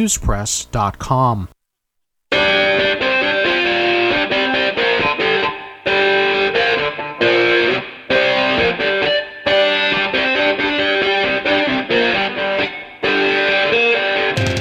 [0.00, 1.48] www.newspress.com.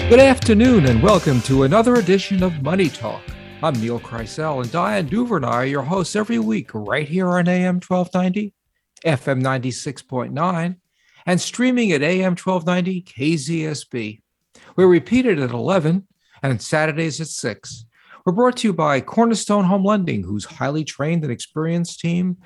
[0.09, 3.21] Good afternoon, and welcome to another edition of Money Talk.
[3.61, 7.75] I'm Neil Kreisel, and Diane Duvernay are your hosts every week right here on AM
[7.75, 8.53] 1290,
[9.05, 10.77] FM 96.9,
[11.25, 14.21] and streaming at AM 1290 KZSB.
[14.79, 16.07] We're repeated at 11
[16.41, 17.83] and Saturdays at 6.
[18.25, 22.37] We're brought to you by Cornerstone Home Lending, whose highly trained and experienced team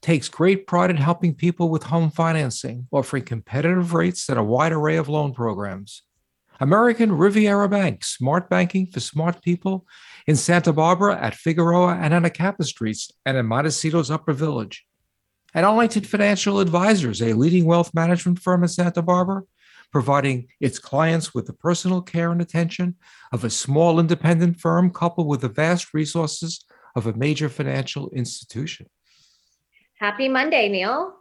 [0.00, 4.70] takes great pride in helping people with home financing, offering competitive rates and a wide
[4.70, 6.02] array of loan programs.
[6.60, 9.84] American Riviera Bank, smart banking for smart people
[10.28, 14.86] in Santa Barbara at Figueroa and Anacapa Streets and in Montecito's Upper Village.
[15.56, 19.42] At Arlington Financial Advisors, a leading wealth management firm in Santa Barbara,
[19.92, 22.96] providing its clients with the personal care and attention
[23.32, 26.64] of a small independent firm coupled with the vast resources
[26.96, 28.86] of a major financial institution.
[29.98, 31.14] Happy Monday, Neil.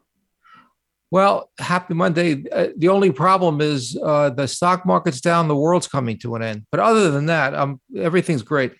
[1.11, 2.45] Well, happy Monday.
[2.51, 6.43] Uh, the only problem is uh, the stock market's down, the world's coming to an
[6.43, 6.65] end.
[6.71, 8.73] But other than that, um, everything's great.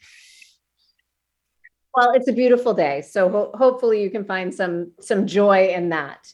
[1.96, 5.90] Well, it's a beautiful day, so ho- hopefully you can find some some joy in
[5.90, 6.32] that.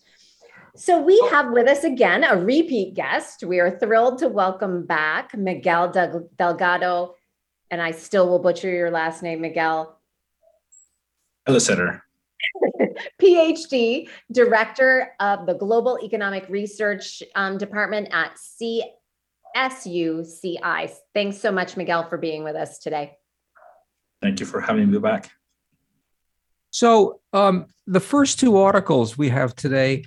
[0.78, 3.46] So we have with us again a repeat guest.
[3.46, 7.16] We are thrilled to welcome back Miguel Del- Delgado,
[7.72, 9.98] and I still will butcher your last name, Miguel.
[11.48, 12.02] Helleseter.
[13.22, 18.38] PhD, Director of the Global Economic Research um, Department at
[19.56, 20.92] CSUCI.
[21.14, 23.18] Thanks so much, Miguel, for being with us today.
[24.22, 25.32] Thank you for having me back.
[26.72, 30.04] So, um, the first two articles we have today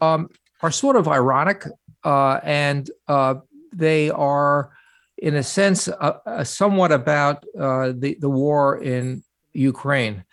[0.00, 0.28] um,
[0.62, 1.64] are sort of ironic,
[2.04, 3.34] uh, and uh,
[3.72, 4.72] they are,
[5.18, 10.24] in a sense, uh, uh somewhat about uh, the the war in Ukraine.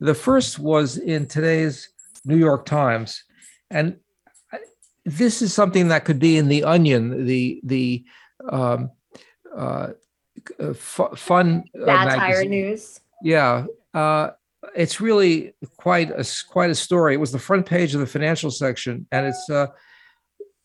[0.00, 1.88] The first was in today's
[2.24, 3.24] New York Times,
[3.70, 3.96] and
[5.04, 8.04] this is something that could be in the Onion, the the
[8.50, 8.90] um,
[9.56, 9.88] uh,
[10.58, 13.00] uh fun uh, satire news.
[13.22, 14.30] Yeah, uh,
[14.76, 17.14] it's really quite a quite a story.
[17.14, 19.68] It was the front page of the financial section, and it's uh,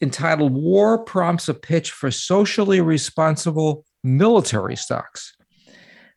[0.01, 5.35] entitled "War Prompts a Pitch for Socially Responsible Military Stocks."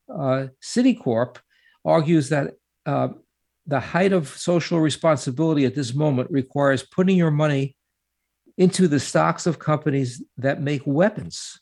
[0.09, 1.37] Uh, Citicorp
[1.85, 2.55] argues that
[2.87, 3.09] uh,
[3.67, 7.77] the height of social responsibility at this moment requires putting your money
[8.59, 11.61] into the stocks of companies that make weapons.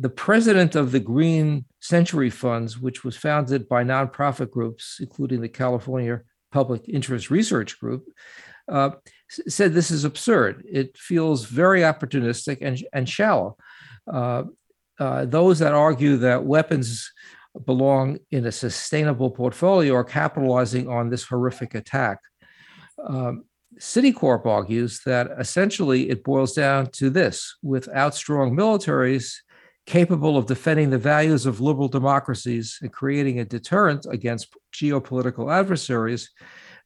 [0.00, 5.48] The president of the Green Century Funds, which was founded by nonprofit groups, including the
[5.48, 6.20] California
[6.52, 8.04] Public Interest Research Group,
[8.68, 8.90] uh,
[9.28, 10.64] said this is absurd.
[10.70, 13.56] It feels very opportunistic and, and shallow.
[14.10, 14.44] Uh,
[15.00, 17.10] uh, those that argue that weapons
[17.64, 22.18] belong in a sustainable portfolio are capitalizing on this horrific attack.
[23.04, 23.44] Um,
[23.80, 29.34] Citicorp argues that essentially it boils down to this without strong militaries
[29.88, 36.30] capable of defending the values of liberal democracies and creating a deterrent against geopolitical adversaries,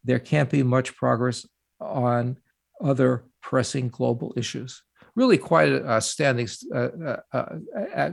[0.05, 1.45] there can't be much progress
[1.81, 2.39] on
[2.81, 4.85] other pressing global issues.
[5.17, 8.11] Really, quite a, a standing, uh, uh, uh,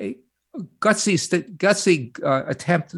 [0.00, 0.16] a,
[0.80, 1.14] gutsy
[1.58, 2.96] gutsy uh, attempt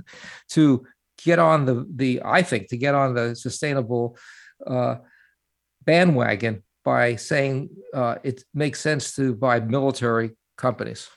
[0.51, 0.87] to
[1.25, 4.17] get on the the I think to get on the sustainable
[5.85, 7.71] bandwagon by saying
[8.23, 11.11] it makes sense to buy military companies.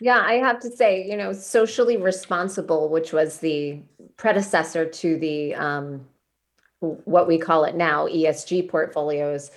[0.00, 3.82] Yeah, I have to say, you know, socially responsible, which was the
[4.16, 6.06] predecessor to the um,
[6.80, 9.50] what we call it now ESG portfolios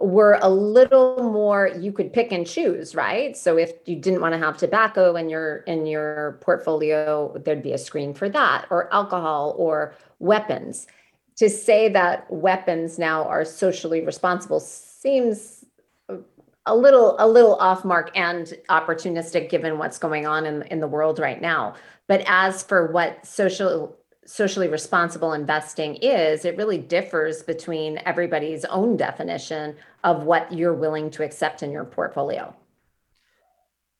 [0.00, 4.32] were a little more you could pick and choose right so if you didn't want
[4.32, 8.92] to have tobacco in your in your portfolio there'd be a screen for that or
[8.92, 10.86] alcohol or weapons
[11.36, 15.63] to say that weapons now are socially responsible seems
[16.66, 20.88] a little a little off mark and opportunistic given what's going on in, in the
[20.88, 21.74] world right now
[22.06, 23.96] but as for what social
[24.26, 31.10] socially responsible investing is, it really differs between everybody's own definition of what you're willing
[31.10, 32.54] to accept in your portfolio.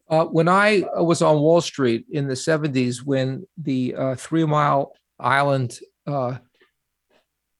[0.09, 4.93] Uh, when I was on Wall Street in the 70s, when the uh, Three Mile
[5.19, 6.39] Island uh,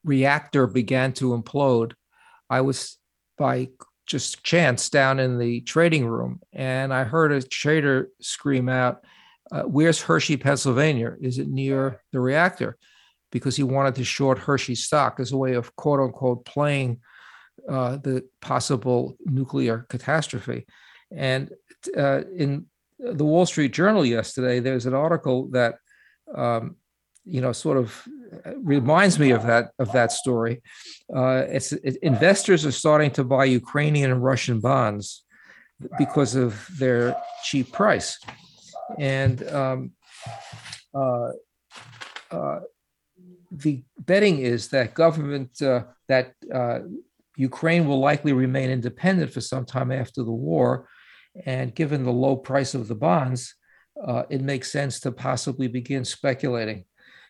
[0.05, 1.93] reactor began to implode,
[2.51, 2.99] I was
[3.39, 3.71] by
[4.07, 9.05] just chance down in the trading room and I heard a trader scream out,
[9.51, 11.17] uh, where's Hershey, Pennsylvania?
[11.21, 12.77] Is it near the reactor?
[13.31, 17.01] Because he wanted to short Hershey stock as a way of quote unquote playing
[17.69, 20.67] uh, the possible nuclear catastrophe.
[21.11, 21.51] And
[21.97, 22.67] uh, in
[22.99, 25.77] the Wall Street Journal yesterday, there's an article that,
[26.35, 26.77] um,
[27.25, 28.07] you know, sort of
[28.57, 30.63] reminds me of that of that story.
[31.15, 35.25] Uh, it's it, investors are starting to buy Ukrainian and Russian bonds
[35.99, 38.19] because of their cheap price,
[38.99, 39.93] and um,
[40.95, 41.31] uh,
[42.31, 42.61] uh,
[43.51, 46.81] the betting is that government uh, that uh,
[47.37, 50.89] Ukraine will likely remain independent for some time after the war,
[51.47, 53.55] and given the low price of the bonds,
[54.07, 56.85] uh, it makes sense to possibly begin speculating.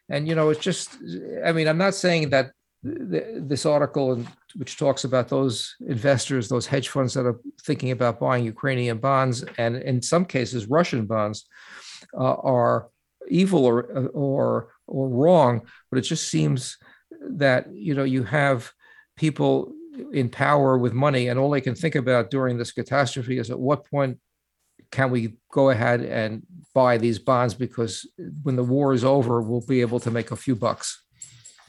[0.09, 0.97] And you know, it's just,
[1.45, 2.53] I mean, I'm not saying that
[2.85, 4.23] th- this article,
[4.55, 9.45] which talks about those investors, those hedge funds that are thinking about buying Ukrainian bonds,
[9.59, 11.47] and in some cases Russian bonds,
[12.15, 12.89] uh, are
[13.29, 15.63] evil or or or wrong.
[15.91, 16.77] But it just seems
[17.37, 18.71] that you know you have
[19.17, 19.73] people
[20.13, 23.59] in power with money, and all they can think about during this catastrophe is at
[23.59, 24.19] what point
[24.95, 28.09] can we go ahead and buy these bonds because
[28.45, 31.03] when the war is over, we'll be able to make a few bucks.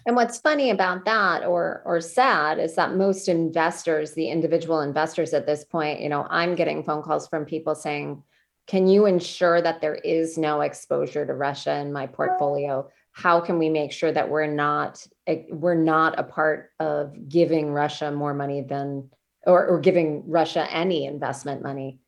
[0.06, 5.33] And what's funny about that or or sad is that most investors, the individual investors
[5.33, 8.22] at this point, you know, I'm getting phone calls from people saying,
[8.68, 12.88] "Can you ensure that there is no exposure to Russia in my portfolio?
[13.12, 17.74] How can we make sure that we're not eh, we're not a part of giving
[17.74, 19.10] Russia more money than
[19.48, 22.00] or, or giving Russia any investment money?"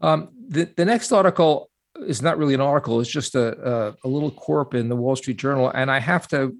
[0.00, 1.70] Um, the, the next article
[2.06, 5.16] is not really an article, it's just a, a, a little corp in the Wall
[5.16, 5.70] Street Journal.
[5.74, 6.56] And I have to,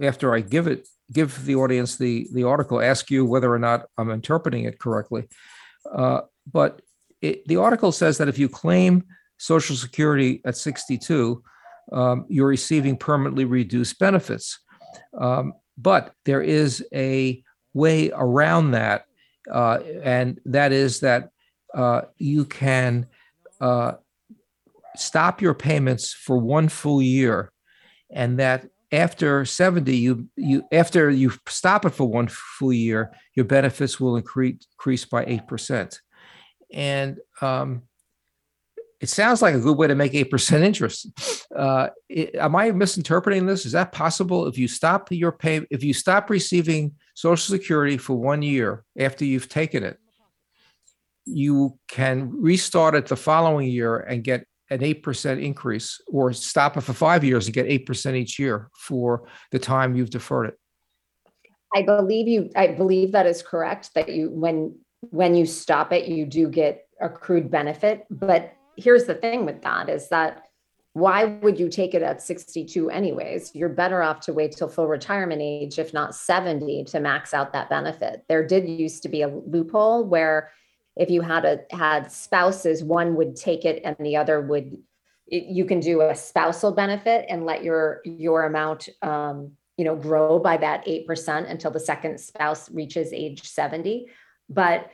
[0.00, 3.86] after I give it, give the audience the, the article, ask you whether or not
[3.96, 5.28] I'm interpreting it correctly.
[5.90, 6.82] Uh, but
[7.20, 9.04] it, the article says that if you claim
[9.38, 11.42] Social Security at 62,
[11.92, 14.58] um, you're receiving permanently reduced benefits.
[15.18, 17.42] Um, but there is a
[17.72, 19.04] way around that,
[19.50, 21.30] uh, and that is that
[21.74, 23.06] uh, you can
[23.60, 23.92] uh,
[24.96, 27.52] stop your payments for one full year,
[28.10, 33.44] and that after 70 you you after you stop it for one full year your
[33.44, 35.98] benefits will increase increase by 8%
[36.72, 37.82] and um,
[39.00, 41.06] it sounds like a good way to make 8% interest.
[41.54, 43.64] Uh, it, am i misinterpreting this?
[43.64, 44.46] Is that possible?
[44.46, 49.24] If you stop your pay if you stop receiving social security for one year after
[49.24, 49.98] you've taken it
[51.32, 56.82] you can restart it the following year and get an 8% increase or stop it
[56.82, 60.58] for five years and get 8% each year for the time you've deferred it.
[61.74, 64.76] I believe you, I believe that is correct, that you, when,
[65.10, 68.06] when you stop it, you do get accrued benefit.
[68.10, 70.44] But here's the thing with that is that
[70.94, 73.54] why would you take it at 62 anyways?
[73.54, 77.52] You're better off to wait till full retirement age, if not 70, to max out
[77.52, 78.24] that benefit.
[78.28, 80.50] There did used to be a loophole where
[80.98, 84.76] if you had a had spouses one would take it and the other would
[85.28, 89.94] it, you can do a spousal benefit and let your your amount um, you know
[89.94, 94.08] grow by that 8% until the second spouse reaches age 70
[94.50, 94.90] but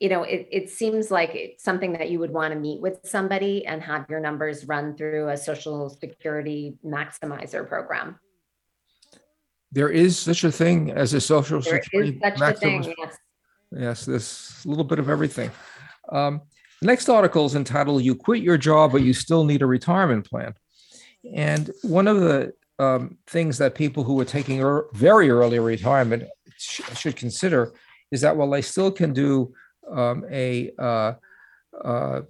[0.00, 3.00] you know it, it seems like it's something that you would want to meet with
[3.04, 8.18] somebody and have your numbers run through a social security maximizer program.
[9.70, 13.16] There is such a thing as a social there security a thing yes
[13.76, 15.50] Yes, there's a little bit of everything.
[16.10, 16.42] Um,
[16.80, 20.28] the next article is entitled "You Quit Your Job, but You Still Need a Retirement
[20.28, 20.54] Plan."
[21.34, 26.24] And one of the um, things that people who are taking er- very early retirement
[26.56, 27.72] sh- should consider
[28.10, 29.54] is that while they still can do
[29.90, 31.12] um, a uh,
[31.84, 32.22] uh,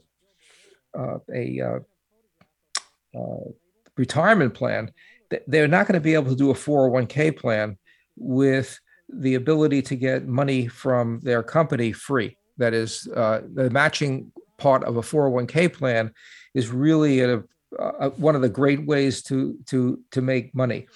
[0.96, 3.50] uh, a uh, uh,
[3.96, 4.92] retirement plan,
[5.30, 7.78] th- they're not going to be able to do a 401k plan
[8.16, 8.78] with
[9.12, 12.36] the ability to get money from their company free.
[12.58, 16.12] That is, uh, the matching part of a 401k plan
[16.54, 17.42] is really a,
[17.78, 20.86] a, one of the great ways to to to make money.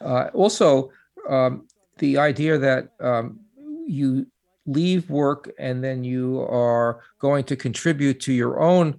[0.00, 0.90] Uh, also,
[1.28, 1.66] um,
[1.98, 3.40] the idea that um,
[3.86, 4.26] you
[4.66, 8.98] leave work and then you are going to contribute to your own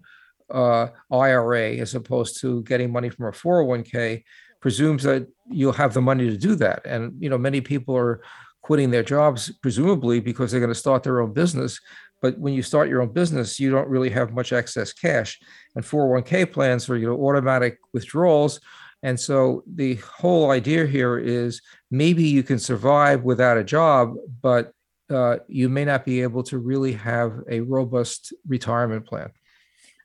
[0.52, 4.24] uh, IRA as opposed to getting money from a 401k
[4.60, 6.86] presumes that you'll have the money to do that.
[6.86, 8.22] And you know, many people are
[8.64, 11.80] quitting their jobs, presumably because they're going to start their own business.
[12.22, 15.40] But when you start your own business, you don't really have much excess cash.
[15.76, 18.60] And 401k plans are you know automatic withdrawals.
[19.04, 24.72] And so the whole idea here is maybe you can survive without a job, but
[25.10, 29.30] uh, you may not be able to really have a robust retirement plan.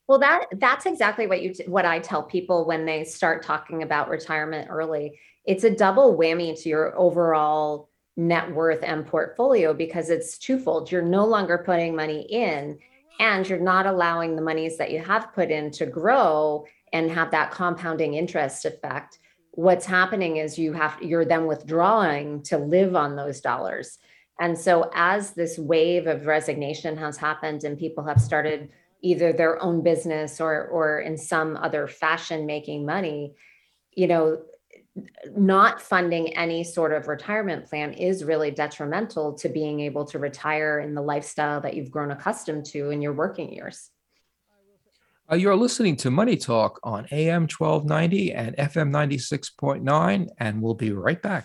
[0.08, 4.08] Well, that that's exactly what you what I tell people when they start talking about
[4.08, 5.20] retirement early.
[5.44, 10.92] It's a double whammy to your overall net worth and portfolio because it's twofold.
[10.92, 12.78] You're no longer putting money in
[13.18, 17.30] and you're not allowing the monies that you have put in to grow and have
[17.30, 19.18] that compounding interest effect
[19.58, 23.98] what's happening is you have you're then withdrawing to live on those dollars
[24.38, 28.70] and so as this wave of resignation has happened and people have started
[29.02, 33.34] either their own business or or in some other fashion making money
[33.96, 34.40] you know
[35.36, 40.80] not funding any sort of retirement plan is really detrimental to being able to retire
[40.80, 43.90] in the lifestyle that you've grown accustomed to in your working years.
[45.30, 50.92] Uh, you're listening to Money Talk on AM 1290 and FM 96.9, and we'll be
[50.92, 51.44] right back.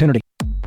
[0.01, 0.21] opportunity.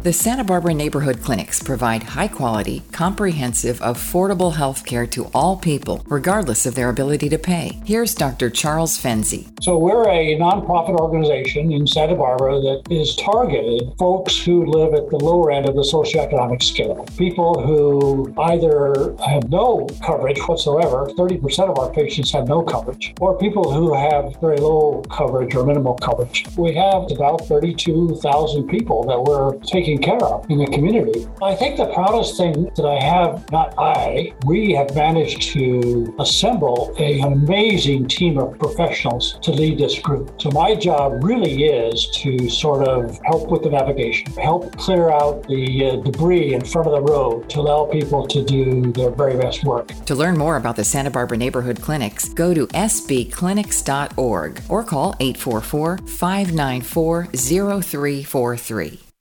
[0.04, 6.04] The Santa Barbara neighborhood clinics provide high quality, comprehensive, affordable health care to all people,
[6.10, 7.80] regardless of their ability to pay.
[7.86, 8.50] Here's Dr.
[8.50, 9.48] Charles Fenzi.
[9.62, 15.08] So, we're a nonprofit organization in Santa Barbara that is targeted folks who live at
[15.08, 17.06] the lower end of the socioeconomic scale.
[17.16, 23.38] People who either have no coverage whatsoever, 30% of our patients have no coverage, or
[23.38, 26.44] people who have very low coverage or minimal coverage.
[26.58, 31.26] We have about 32,000 people that we're taking care of in the community.
[31.42, 36.94] I think the proudest thing that I have, not I, we have managed to assemble
[36.98, 40.40] an amazing team of professionals to lead this group.
[40.40, 45.46] So my job really is to sort of help with the navigation, help clear out
[45.48, 49.36] the uh, debris in front of the road to allow people to do their very
[49.36, 49.88] best work.
[50.06, 55.98] To learn more about the Santa Barbara Neighborhood Clinics, go to sbclinics.org or call 844
[55.98, 59.13] 594 0343.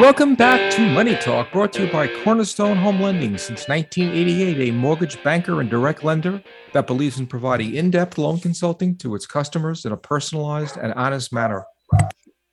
[0.00, 3.36] Welcome back to Money Talk, brought to you by Cornerstone Home Lending.
[3.36, 6.42] Since 1988, a mortgage banker and direct lender
[6.72, 10.94] that believes in providing in depth loan consulting to its customers in a personalized and
[10.94, 11.66] honest manner.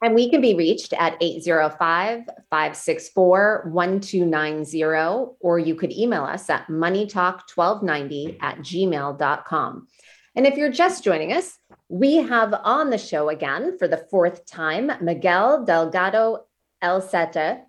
[0.01, 4.83] And we can be reached at 805 564 1290,
[5.39, 9.87] or you could email us at moneytalk1290 at gmail.com.
[10.35, 14.45] And if you're just joining us, we have on the show again for the fourth
[14.45, 16.46] time Miguel Delgado
[16.83, 17.61] Helleseter,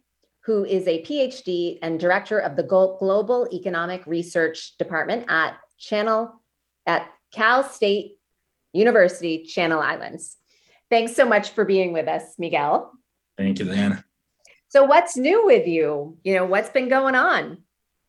[0.45, 6.33] who is a PhD and director of the Global Economic Research Department at Channel
[6.87, 8.19] at Cal State
[8.73, 10.37] University, Channel Islands.
[10.91, 12.93] Thanks so much for being with us, Miguel.
[13.37, 14.05] Thank you, Diana.
[14.69, 16.17] So, what's new with you?
[16.25, 17.59] You know, what's been going on?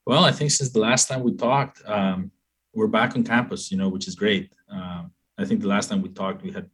[0.05, 2.31] Well, I think since the last time we talked, um,
[2.73, 4.51] we're back on campus, you know, which is great.
[4.69, 6.69] Um, I think the last time we talked, we had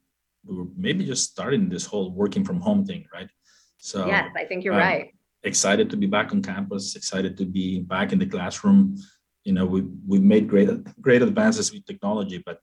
[0.46, 3.30] we were maybe just starting this whole working from home thing, right?
[3.78, 5.12] So yes, I think you're um, right.
[5.44, 6.96] Excited to be back on campus.
[6.96, 8.98] Excited to be back in the classroom.
[9.44, 10.70] You know, we we've made great
[11.02, 12.60] great advances with technology, but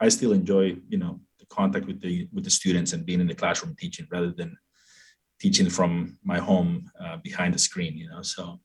[0.00, 3.26] I still enjoy you know the contact with the with the students and being in
[3.26, 4.56] the classroom teaching rather than
[5.40, 7.96] teaching from my home uh, behind the screen.
[7.96, 8.60] You know, so.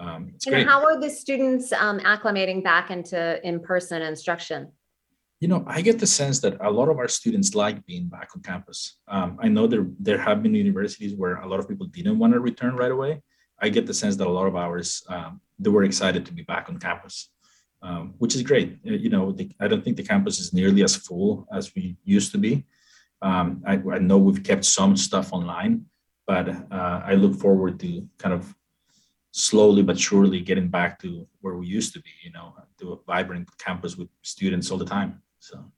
[0.00, 0.66] Um, and great.
[0.66, 4.72] how are the students um, acclimating back into in-person instruction?
[5.42, 8.28] You know, I get the sense that a lot of our students like being back
[8.36, 8.98] on campus.
[9.08, 12.32] Um, I know there there have been universities where a lot of people didn't want
[12.32, 13.12] to return right away.
[13.60, 16.44] I get the sense that a lot of ours um, they were excited to be
[16.52, 17.16] back on campus,
[17.82, 18.68] um, which is great.
[18.88, 21.96] Uh, you know, the, I don't think the campus is nearly as full as we
[22.04, 22.64] used to be.
[23.20, 25.86] Um, I, I, know we've kept some stuff online,
[26.24, 26.46] but
[26.78, 28.54] uh, I look forward to kind of
[29.32, 32.14] slowly but surely getting back to where we used to be.
[32.22, 35.20] You know, to a vibrant campus with students all the time.
[35.42, 35.72] So,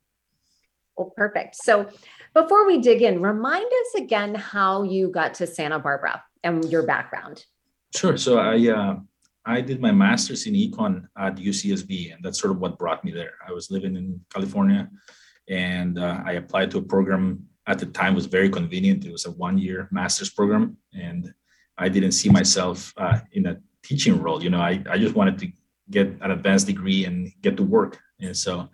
[0.96, 1.56] well, perfect.
[1.56, 1.88] So,
[2.34, 6.82] before we dig in, remind us again how you got to Santa Barbara and your
[6.82, 7.46] background.
[7.96, 8.16] Sure.
[8.16, 8.96] So I uh,
[9.46, 13.12] I did my master's in econ at UCSB, and that's sort of what brought me
[13.12, 13.34] there.
[13.46, 14.90] I was living in California,
[15.48, 19.06] and uh, I applied to a program at the time was very convenient.
[19.06, 21.32] It was a one-year master's program, and
[21.78, 24.42] I didn't see myself uh, in a teaching role.
[24.42, 25.48] You know, I, I just wanted to
[25.90, 27.98] get an advanced degree and get to work.
[28.20, 28.68] And so,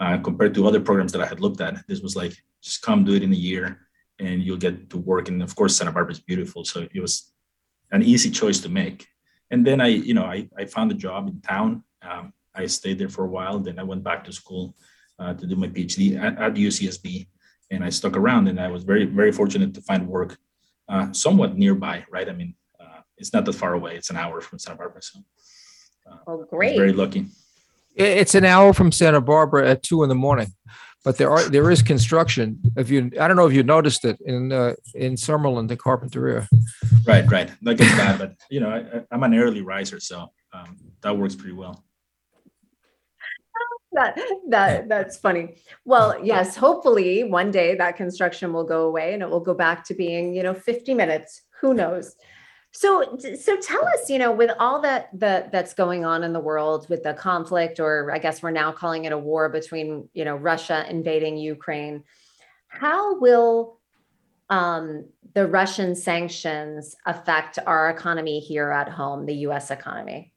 [0.00, 3.04] uh, compared to other programs that I had looked at, this was like just come
[3.04, 3.86] do it in a year,
[4.18, 5.28] and you'll get to work.
[5.28, 7.32] And of course, Santa Barbara is beautiful, so it was
[7.92, 9.06] an easy choice to make.
[9.50, 11.84] And then I, you know, I, I found a job in town.
[12.02, 13.58] Um, I stayed there for a while.
[13.58, 14.74] Then I went back to school
[15.18, 17.26] uh, to do my PhD at, at, UCSB,
[17.70, 18.48] and I stuck around.
[18.48, 20.38] And I was very, very fortunate to find work
[20.88, 22.04] uh, somewhat nearby.
[22.10, 22.28] Right?
[22.28, 23.96] I mean, uh, it's not that far away.
[23.96, 25.02] It's an hour from Santa Barbara.
[25.02, 25.18] So,
[26.10, 26.76] uh, oh, great!
[26.76, 27.26] Very lucky.
[28.00, 30.52] It's an hour from Santa Barbara at two in the morning
[31.04, 32.60] but there are there is construction.
[32.76, 36.46] If you, I don't know if you noticed it in uh, in Summerland, the Carpinteria.
[37.06, 37.50] Right, right.
[37.62, 41.34] That gets bad, but you know, I, am an early riser, so um, that works
[41.34, 41.84] pretty well.
[43.92, 44.16] That
[44.50, 45.56] that that's funny.
[45.84, 49.82] Well, yes, hopefully one day that construction will go away and it will go back
[49.86, 51.42] to being, you know, 50 minutes.
[51.60, 52.14] Who knows?
[52.72, 56.40] So, so tell us, you know, with all that that that's going on in the
[56.40, 60.24] world with the conflict, or I guess we're now calling it a war between, you
[60.24, 62.04] know, Russia invading Ukraine,
[62.68, 63.80] how will
[64.50, 69.72] um, the Russian sanctions affect our economy here at home, the U.S.
[69.72, 70.32] economy?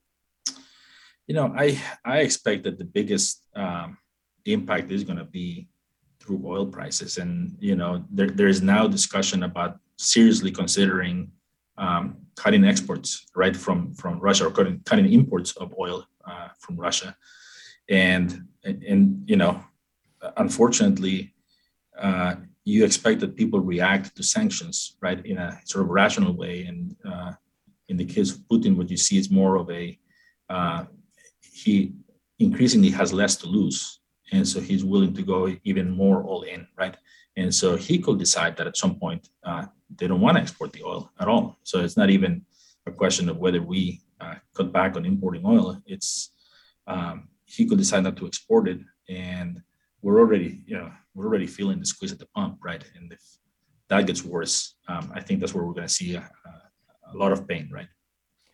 [1.27, 3.97] You know, I I expect that the biggest um,
[4.45, 5.67] impact is going to be
[6.19, 11.31] through oil prices, and you know, there there is now discussion about seriously considering
[11.77, 16.75] um, cutting exports right from from Russia or cutting, cutting imports of oil uh, from
[16.75, 17.15] Russia,
[17.89, 19.63] and and you know,
[20.37, 21.33] unfortunately,
[21.99, 26.65] uh, you expect that people react to sanctions right in a sort of rational way,
[26.65, 27.31] and uh,
[27.89, 29.97] in the case of Putin, what you see is more of a
[30.49, 30.85] uh,
[31.41, 31.93] he
[32.39, 33.99] increasingly has less to lose,
[34.31, 36.95] and so he's willing to go even more all in, right?
[37.36, 39.65] And so he could decide that at some point uh,
[39.96, 41.58] they don't want to export the oil at all.
[41.63, 42.46] So it's not even
[42.86, 45.82] a question of whether we uh, cut back on importing oil.
[45.86, 46.32] It's
[46.88, 49.62] um, he could decide not to export it, and
[50.02, 52.84] we're already, you know, we're already feeling the squeeze at the pump, right?
[52.96, 53.22] And if
[53.89, 57.17] that gets worse, um, I think that's where we're going to see a, a, a
[57.17, 57.88] lot of pain, right?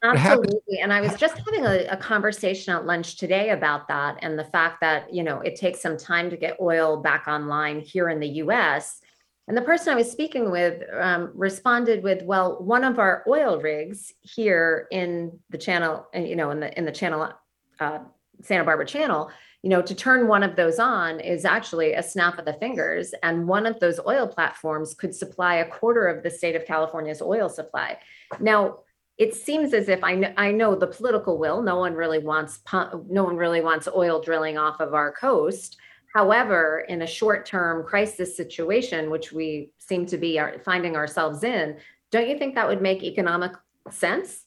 [0.01, 0.79] Absolutely.
[0.79, 4.45] And I was just having a, a, conversation at lunch today about that and the
[4.45, 8.19] fact that, you know, it takes some time to get oil back online here in
[8.19, 9.01] the US.
[9.49, 13.59] And the person I was speaking with um, responded with, "Well, one of our oil
[13.59, 17.33] rigs here in the channel, you know, in the in the channel,
[17.79, 17.99] uh,
[18.43, 19.31] Santa Barbara Channel,
[19.63, 23.15] you know, to turn one of those on is actually a snap of the fingers,
[23.23, 27.21] and one of those oil platforms could supply a quarter of the state of California's
[27.21, 27.97] oil supply.
[28.39, 28.79] Now."
[29.19, 31.62] It seems as if I know, I know the political will.
[31.62, 35.77] No one really wants no one really wants oil drilling off of our coast,
[36.13, 41.77] However, in a short term crisis situation, which we seem to be finding ourselves in,
[42.12, 43.51] don't you think that would make economic
[43.91, 44.45] sense?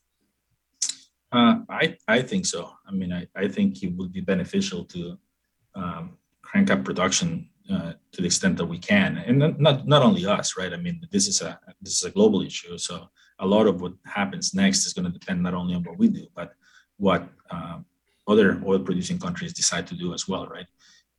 [1.30, 2.70] Uh, I, I think so.
[2.86, 5.16] I mean, I, I think it would be beneficial to
[5.74, 10.26] um, crank up production uh, to the extent that we can, and not not only
[10.26, 10.72] us, right?
[10.72, 13.08] I mean, this is a this is a global issue, so
[13.42, 16.08] a lot of what happens next is going to depend not only on what we
[16.08, 16.54] do, but
[16.96, 17.78] what uh,
[18.26, 20.66] other oil producing countries decide to do as well, right?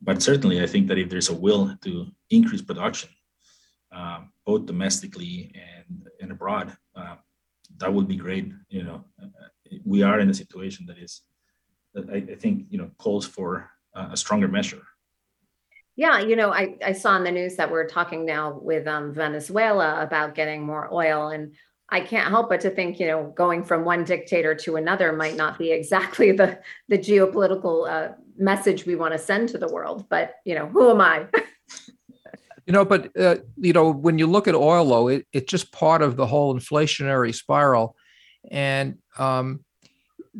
[0.04, 3.08] but certainly, I think that if there's a will to increase production,
[3.90, 7.16] uh, both domestically and, and abroad, uh,
[7.78, 8.52] that would be great.
[8.68, 9.04] You know,
[9.84, 11.22] we are in a situation that is,
[11.96, 14.82] I, I think, you know, calls for a stronger measure.
[15.96, 19.14] Yeah, you know, I, I saw in the news that we're talking now with um,
[19.14, 21.28] Venezuela about getting more oil.
[21.28, 21.54] And
[21.90, 25.36] I can't help but to think, you know, going from one dictator to another might
[25.36, 30.08] not be exactly the the geopolitical uh, message we want to send to the world.
[30.08, 31.26] But you know, who am I?
[32.66, 35.72] you know, but uh, you know, when you look at oil, though, it, it's just
[35.72, 37.96] part of the whole inflationary spiral,
[38.50, 39.64] and um,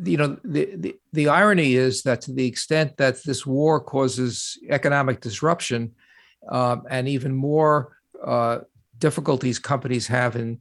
[0.03, 4.57] you know, the, the the irony is that to the extent that this war causes
[4.69, 5.93] economic disruption
[6.49, 8.59] um, and even more uh,
[8.97, 10.59] difficulties companies have in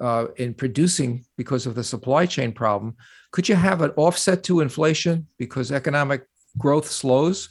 [0.00, 2.96] uh, in producing because of the supply chain problem.
[3.32, 6.26] Could you have an offset to inflation because economic
[6.58, 7.48] growth slows?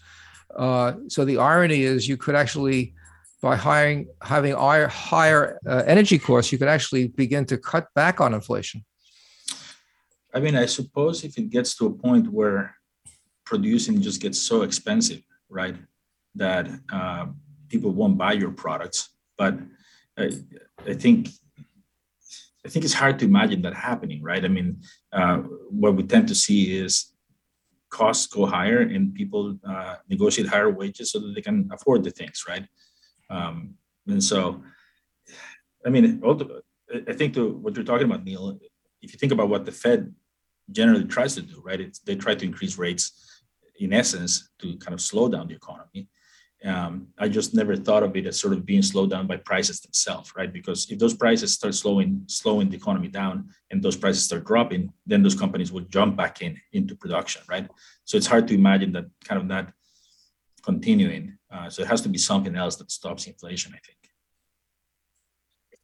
[0.56, 2.94] Uh, so the irony is, you could actually,
[3.42, 8.20] by hiring having higher, higher uh, energy costs, you could actually begin to cut back
[8.20, 8.84] on inflation.
[10.34, 12.76] I mean, I suppose if it gets to a point where
[13.46, 15.76] producing just gets so expensive, right,
[16.36, 17.28] that uh,
[17.68, 19.10] people won't buy your products.
[19.38, 19.58] But
[20.18, 20.32] I,
[20.86, 21.30] I think
[22.66, 24.44] I think it's hard to imagine that happening, right?
[24.44, 24.82] I mean,
[25.14, 25.38] uh,
[25.70, 27.14] what we tend to see is
[27.90, 32.12] costs go higher and people uh, negotiate higher wages so that they can afford the
[32.12, 32.66] things, right?
[33.30, 33.76] Um,
[34.08, 34.64] and so,
[35.86, 36.22] I mean,
[37.08, 38.60] I think to what you're talking about, Neil,
[39.02, 40.14] if you think about what the Fed
[40.72, 41.80] generally tries to do, right?
[41.80, 43.42] It's, they try to increase rates
[43.80, 46.10] in essence to kind of slow down the economy.
[46.66, 49.80] Um, I just never thought of it as sort of being slowed down by prices
[49.80, 50.52] themselves, right?
[50.52, 54.92] Because if those prices start slowing slowing the economy down and those prices start dropping,
[55.06, 57.68] then those companies would jump back in into production, right?
[58.04, 59.72] So it's hard to imagine that kind of that
[60.64, 61.38] continuing.
[61.50, 63.98] Uh, so it has to be something else that stops inflation, I think.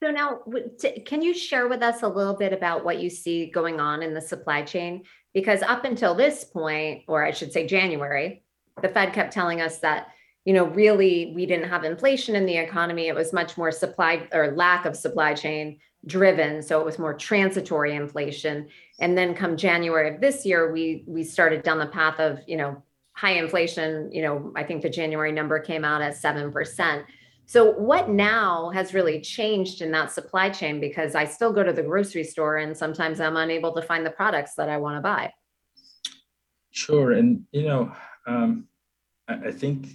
[0.04, 0.42] So now,
[1.06, 4.14] can you share with us a little bit about what you see going on in
[4.14, 5.04] the supply chain?
[5.34, 8.44] Because up until this point, or I should say January,
[8.82, 10.10] the Fed kept telling us that
[10.46, 13.08] you know really we didn't have inflation in the economy.
[13.08, 17.16] It was much more supply or lack of supply chain driven so it was more
[17.16, 18.68] transitory inflation.
[19.00, 22.58] And then come january of this year we we started down the path of you
[22.58, 22.82] know
[23.14, 24.12] high inflation.
[24.14, 27.04] You know i think the january number came out at 7%
[27.48, 31.74] so what now has really changed in that supply chain because i still go to
[31.74, 35.02] the grocery store and sometimes i'm unable to find the products that i want to
[35.02, 35.34] buy.
[36.70, 37.92] Sure and you know
[38.28, 38.68] um,
[39.28, 39.88] I, I think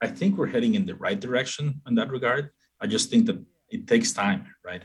[0.00, 2.50] I think we're heading in the right direction in that regard.
[2.80, 4.84] I just think that it takes time, right?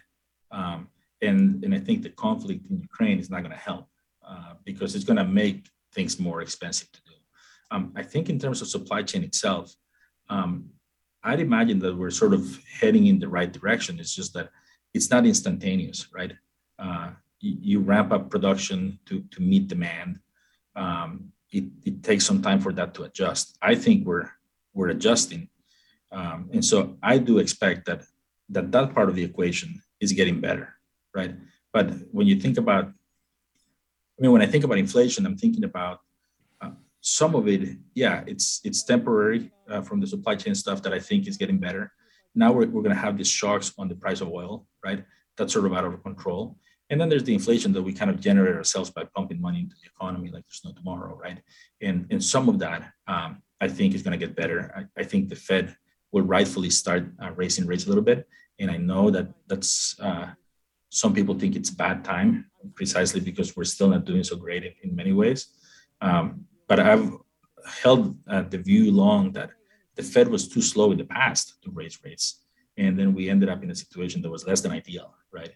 [0.52, 0.90] Um,
[1.22, 3.88] and and I think the conflict in Ukraine is not going to help
[4.28, 7.14] uh, because it's going to make things more expensive to do.
[7.72, 9.74] Um, I think in terms of supply chain itself,
[10.30, 10.70] um,
[11.24, 14.00] I'd imagine that we're sort of heading in the right direction.
[14.00, 14.50] It's just that
[14.94, 16.34] it's not instantaneous, right?
[16.78, 20.20] Uh, you, ramp up production to to meet demand.
[20.76, 23.58] Um, it, it takes some time for that to adjust.
[23.62, 24.30] I think we're
[24.76, 25.50] we're adjusting.
[26.12, 28.04] Um, and so I do expect that,
[28.50, 30.76] that that part of the equation is getting better,
[31.16, 31.34] right?
[31.74, 36.00] But when you think about, I mean, when I think about inflation, I'm thinking about
[36.62, 37.78] uh, some of it.
[37.96, 41.58] Yeah, it's it's temporary uh, from the supply chain stuff that I think is getting
[41.58, 41.92] better.
[42.36, 45.04] Now we're, we're going to have these shocks on the price of oil, right?
[45.38, 46.58] That's sort of out of control.
[46.90, 49.76] And then there's the inflation that we kind of generate ourselves by pumping money into
[49.82, 51.40] the economy like there's no tomorrow, right?
[51.82, 54.74] And and some of that um, I think is going to get better.
[54.76, 55.76] I, I, think the Fed
[56.12, 58.28] will rightfully start uh, raising rates a little bit,
[58.60, 60.28] and I know that that's uh,
[60.90, 64.74] some people think it's bad time precisely because we're still not doing so great in,
[64.84, 65.48] in many ways.
[66.02, 67.12] Um, but I've
[67.84, 69.52] held uh, the view long that
[69.96, 72.42] the Fed was too slow in the past to raise rates,
[72.78, 75.54] and then we ended up in a situation that was less than ideal, right?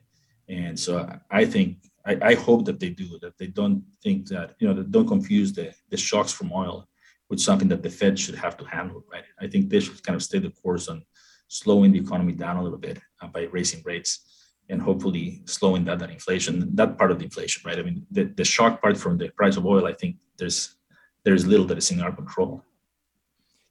[0.47, 4.55] And so I think I, I hope that they do that they don't think that
[4.59, 6.88] you know don't confuse the the shocks from oil
[7.29, 9.23] with something that the Fed should have to handle, right?
[9.39, 11.03] I think they should kind of stay the course on
[11.47, 14.25] slowing the economy down a little bit uh, by raising rates
[14.69, 17.79] and hopefully slowing that, that inflation, that part of the inflation, right?
[17.79, 20.75] I mean, the, the shock part from the price of oil, I think there's
[21.23, 22.63] there's little that is in our control.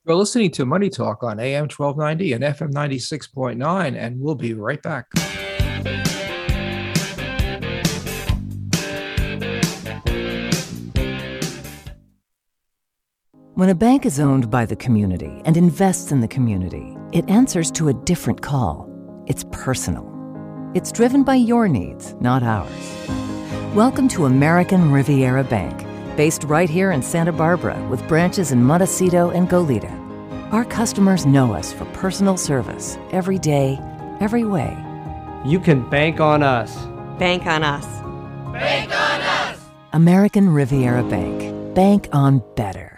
[0.07, 4.83] You're listening to Money Talk on AM 1290 and FM 96.9, and we'll be right
[4.83, 5.07] back.
[13.59, 17.73] When a bank is owned by the community and invests in the community, it answers
[17.73, 18.89] to a different call.
[19.27, 20.07] It's personal.
[20.75, 22.71] It's driven by your needs, not ours.
[23.75, 25.85] Welcome to American Riviera Bank,
[26.17, 29.91] based right here in Santa Barbara with branches in Montecito and Goleta.
[30.53, 33.77] Our customers know us for personal service every day,
[34.21, 34.71] every way.
[35.45, 36.77] You can bank on us.
[37.19, 37.85] Bank on us.
[38.53, 39.61] Bank on us.
[39.93, 41.75] American Riviera Bank.
[41.75, 42.98] Bank on better.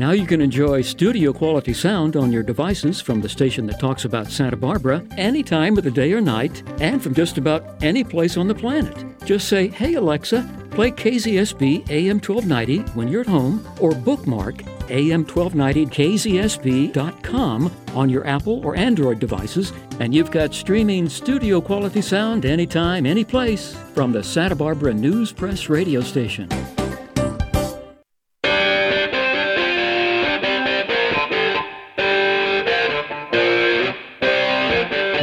[0.00, 4.06] Now you can enjoy studio quality sound on your devices from the station that talks
[4.06, 8.02] about Santa Barbara any time of the day or night and from just about any
[8.02, 8.96] place on the planet.
[9.26, 17.70] Just say, Hey Alexa, play KZSB AM 1290 when you're at home or bookmark AM1290KZSB.com
[17.94, 23.74] on your Apple or Android devices, and you've got streaming studio quality sound anytime, anyplace
[23.92, 26.48] from the Santa Barbara News Press radio station.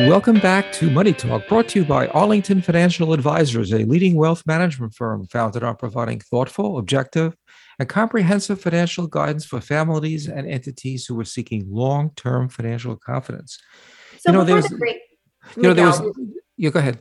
[0.07, 4.41] Welcome back to Money Talk, brought to you by Arlington Financial Advisors, a leading wealth
[4.47, 7.35] management firm founded on providing thoughtful, objective,
[7.77, 13.59] and comprehensive financial guidance for families and entities who are seeking long-term financial confidence.
[14.19, 14.95] So you know, there's, the break,
[15.57, 16.01] you know, there was.
[16.55, 16.99] You go ahead.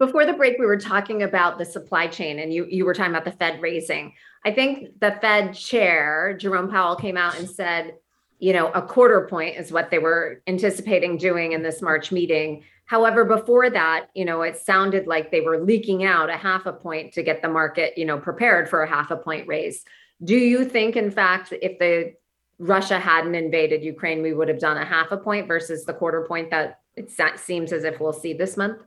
[0.00, 3.12] Before the break, we were talking about the supply chain, and you you were talking
[3.12, 4.14] about the Fed raising.
[4.44, 7.92] I think the Fed chair Jerome Powell came out and said,
[8.38, 12.64] you know, a quarter point is what they were anticipating doing in this March meeting.
[12.84, 16.72] However, before that, you know, it sounded like they were leaking out a half a
[16.72, 19.84] point to get the market, you know, prepared for a half a point raise.
[20.22, 22.14] Do you think, in fact, if the
[22.58, 26.22] Russia hadn't invaded Ukraine, we would have done a half a point versus the quarter
[26.22, 28.82] point that it seems as if we'll see this month?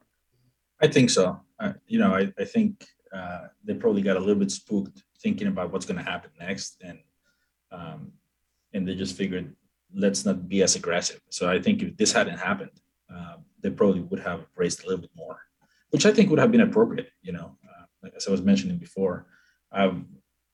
[0.81, 1.39] I think so.
[1.59, 5.47] Uh, you know, I, I think uh, they probably got a little bit spooked thinking
[5.47, 6.99] about what's going to happen next, and
[7.71, 8.13] um,
[8.73, 9.55] and they just figured
[9.93, 11.19] let's not be as aggressive.
[11.29, 12.71] So I think if this hadn't happened,
[13.09, 15.39] um, they probably would have raised a little bit more,
[15.89, 17.09] which I think would have been appropriate.
[17.21, 19.25] You know, uh, like as I was mentioning before,
[19.71, 20.03] I've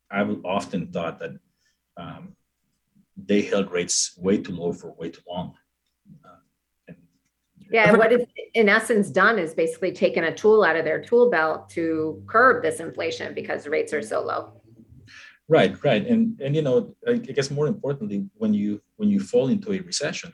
[0.09, 1.31] I've often thought that
[1.97, 2.35] um,
[3.17, 5.55] they held rates way too low for way too long.
[6.23, 6.93] Uh,
[7.71, 11.29] yeah, what is in essence done is basically taken a tool out of their tool
[11.29, 14.61] belt to curb this inflation because rates are so low.
[15.47, 19.49] Right, right, and and you know, I guess more importantly, when you when you fall
[19.49, 20.33] into a recession,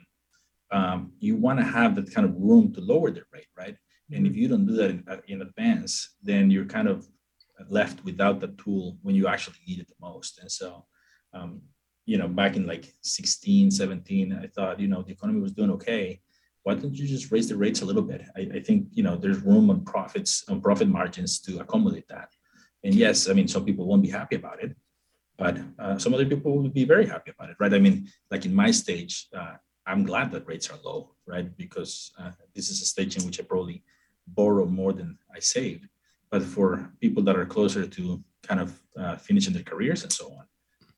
[0.72, 3.76] um, you want to have that kind of room to lower the rate, right?
[4.12, 4.42] And if mm-hmm.
[4.42, 7.08] you don't do that in, uh, in advance, then you're kind of
[7.70, 10.40] left without the tool when you actually need it the most.
[10.40, 10.86] And so,
[11.34, 11.62] um,
[12.06, 15.72] you know, back in like 16, 17, I thought, you know, the economy was doing
[15.72, 16.22] okay.
[16.64, 18.24] Why don't you just raise the rates a little bit?
[18.36, 22.30] I, I think, you know, there's room on profits, on profit margins to accommodate that.
[22.84, 24.76] And yes, I mean, some people won't be happy about it,
[25.42, 27.74] but uh, some other people will be very happy about it, right?
[27.74, 29.56] I mean, like in my stage, uh,
[29.88, 31.48] I'm glad that rates are low, right?
[31.58, 33.84] Because uh, this is a stage in which I probably
[34.28, 35.80] borrow more than I save.
[36.30, 40.28] But for people that are closer to kind of uh, finishing their careers and so
[40.28, 40.46] on,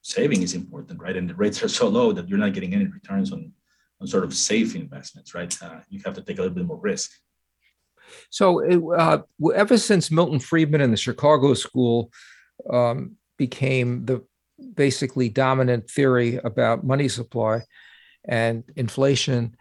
[0.02, 1.16] saving is important, right?
[1.16, 3.54] And the rates are so low that you're not getting any returns on,
[4.02, 5.56] on sort of safe investments, right?
[5.64, 7.12] Uh, you have to take a little bit more risk.
[8.30, 8.46] So,
[8.94, 9.22] uh,
[9.56, 12.12] ever since Milton Friedman and the Chicago School
[12.70, 14.22] um, became the
[14.76, 17.62] basically dominant theory about money supply,
[18.26, 19.56] and inflation,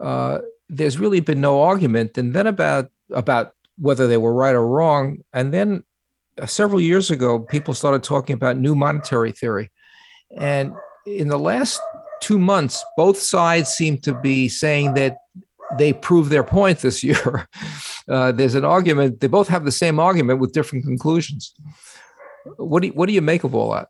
[0.00, 0.38] uh,
[0.68, 2.18] there's really been no argument.
[2.18, 5.18] And then about about whether they were right or wrong.
[5.32, 5.84] And then
[6.40, 9.70] uh, several years ago, people started talking about new monetary theory.
[10.36, 10.72] And
[11.06, 11.80] in the last
[12.20, 15.18] two months, both sides seem to be saying that
[15.78, 17.48] they proved their point this year.
[18.08, 21.52] Uh, there's an argument; they both have the same argument with different conclusions.
[22.56, 23.88] What do you, what do you make of all that?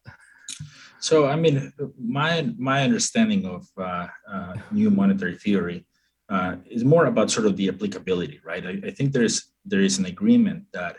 [1.09, 2.33] So, I mean, my
[2.71, 5.87] my understanding of uh, uh, new monetary theory
[6.35, 8.65] uh, is more about sort of the applicability, right?
[8.71, 10.95] I, I, think there's there is an agreement that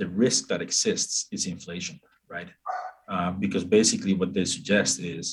[0.00, 2.50] the risk that exists is inflation, right?
[3.08, 5.24] Uh, because basically, what they suggest is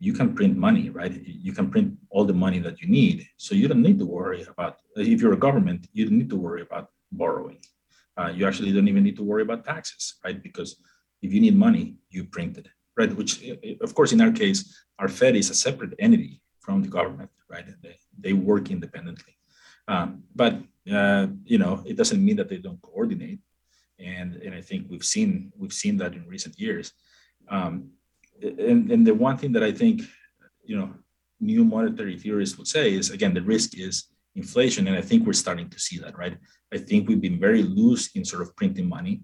[0.00, 1.14] you can print money, right?
[1.48, 4.42] You can print all the money that you need, so you don't need to worry
[4.52, 4.72] about.
[4.96, 7.60] If you're a government, you don't need to worry about borrowing.
[8.18, 10.42] Uh, you actually don't even need to worry about taxes, right?
[10.42, 10.70] Because
[11.24, 13.14] if you need money, you print it right?
[13.14, 13.42] Which,
[13.80, 14.60] of course, in our case,
[14.98, 17.66] our Fed is a separate entity from the government, right?
[17.82, 19.36] They, they work independently.
[19.88, 20.54] Um, but,
[20.92, 23.40] uh, you know, it doesn't mean that they don't coordinate.
[23.98, 26.92] And, and I think we've seen we've seen that in recent years.
[27.48, 27.90] Um,
[28.40, 30.02] and, and the one thing that I think,
[30.64, 30.94] you know,
[31.40, 34.86] new monetary theorists would say is, again, the risk is inflation.
[34.88, 36.36] And I think we're starting to see that, right?
[36.72, 39.22] I think we've been very loose in sort of printing money.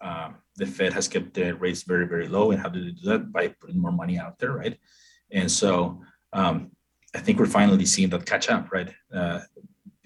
[0.00, 2.50] Um, the Fed has kept the rates very, very low.
[2.50, 3.32] And how do they do that?
[3.32, 4.76] By putting more money out there, right?
[5.30, 6.00] And so
[6.32, 6.70] um,
[7.14, 8.92] I think we're finally seeing that catch up, right?
[9.14, 9.40] Uh,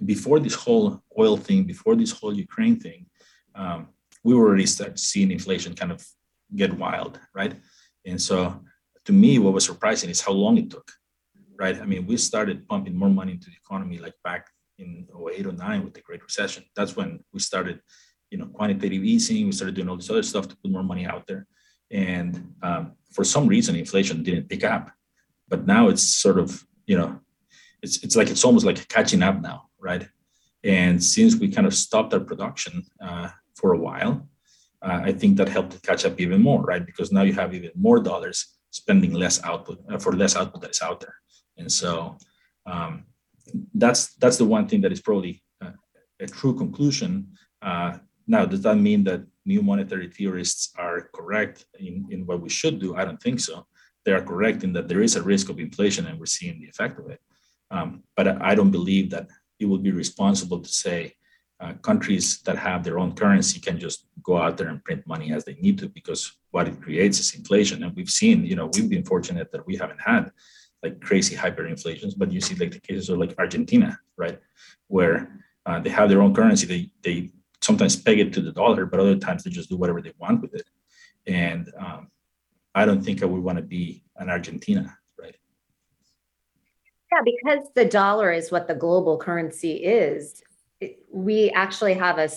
[0.05, 3.07] before this whole oil thing, before this whole Ukraine thing,
[3.55, 3.89] um,
[4.23, 6.05] we were already start seeing inflation kind of
[6.57, 7.55] get wild, right?
[8.05, 8.61] And so
[9.05, 10.91] to me, what was surprising is how long it took,
[11.59, 11.81] right?
[11.81, 15.53] I mean, we started pumping more money into the economy like back in 08 or
[15.53, 16.65] 09 with the Great Recession.
[16.75, 17.81] That's when we started
[18.35, 19.47] you know, quantitative easing.
[19.47, 21.47] We started doing all this other stuff to put more money out there.
[21.93, 24.91] And um, for some reason, inflation didn't pick up.
[25.53, 26.49] but now it's sort of
[26.91, 27.11] you know
[27.85, 30.05] it's it's like it's almost like catching up now, right?
[30.79, 32.75] And since we kind of stopped our production
[33.09, 34.15] uh, for a while,
[34.87, 36.85] uh, I think that helped to catch up even more, right?
[36.91, 38.39] Because now you have even more dollars
[38.81, 41.17] spending less output uh, for less output that is out there,
[41.61, 42.19] and so
[42.73, 42.93] um,
[43.83, 45.77] that's that's the one thing that is probably uh,
[46.27, 47.11] a true conclusion.
[48.27, 52.79] Now, does that mean that new monetary theorists are correct in, in what we should
[52.79, 52.97] do?
[52.97, 53.67] I don't think so.
[54.05, 56.69] They are correct in that there is a risk of inflation, and we're seeing the
[56.69, 57.21] effect of it.
[57.71, 61.15] Um, but I don't believe that it would be responsible to say
[61.61, 65.33] uh, countries that have their own currency can just go out there and print money
[65.33, 67.83] as they need to because what it creates is inflation.
[67.83, 70.31] And we've seen, you know, we've been fortunate that we haven't had
[70.83, 74.39] like crazy hyperinflations, but you see like the cases of like Argentina, right,
[74.89, 76.67] where uh, they have their own currency.
[76.67, 77.31] They they
[77.65, 80.43] sometimes peg it to the dollar, but other times they just do whatever they want
[80.43, 80.69] with it.
[81.27, 82.11] And um,
[82.75, 85.37] I don't think I would want to be an Argentina right?
[87.11, 90.43] yeah, because the dollar is what the global currency is,
[91.11, 92.29] we actually have a,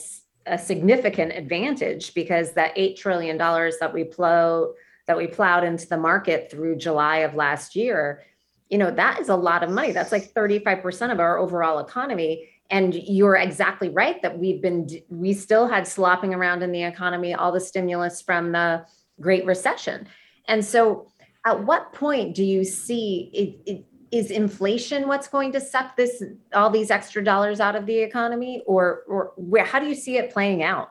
[0.45, 4.73] a significant advantage because that $8 trillion that we plow
[5.07, 8.23] that we plowed into the market through July of last year,
[8.69, 9.93] you know, that is a lot of money.
[9.93, 12.49] That's like 35% of our overall economy.
[12.69, 17.33] And you're exactly right that we've been, we still had slopping around in the economy,
[17.33, 18.85] all the stimulus from the
[19.21, 20.07] Great Recession.
[20.47, 21.07] And so,
[21.45, 26.23] at what point do you see it, it is inflation what's going to suck this
[26.53, 28.63] all these extra dollars out of the economy?
[28.65, 30.89] Or or where how do you see it playing out?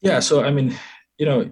[0.00, 0.76] Yeah so i mean
[1.18, 1.50] you know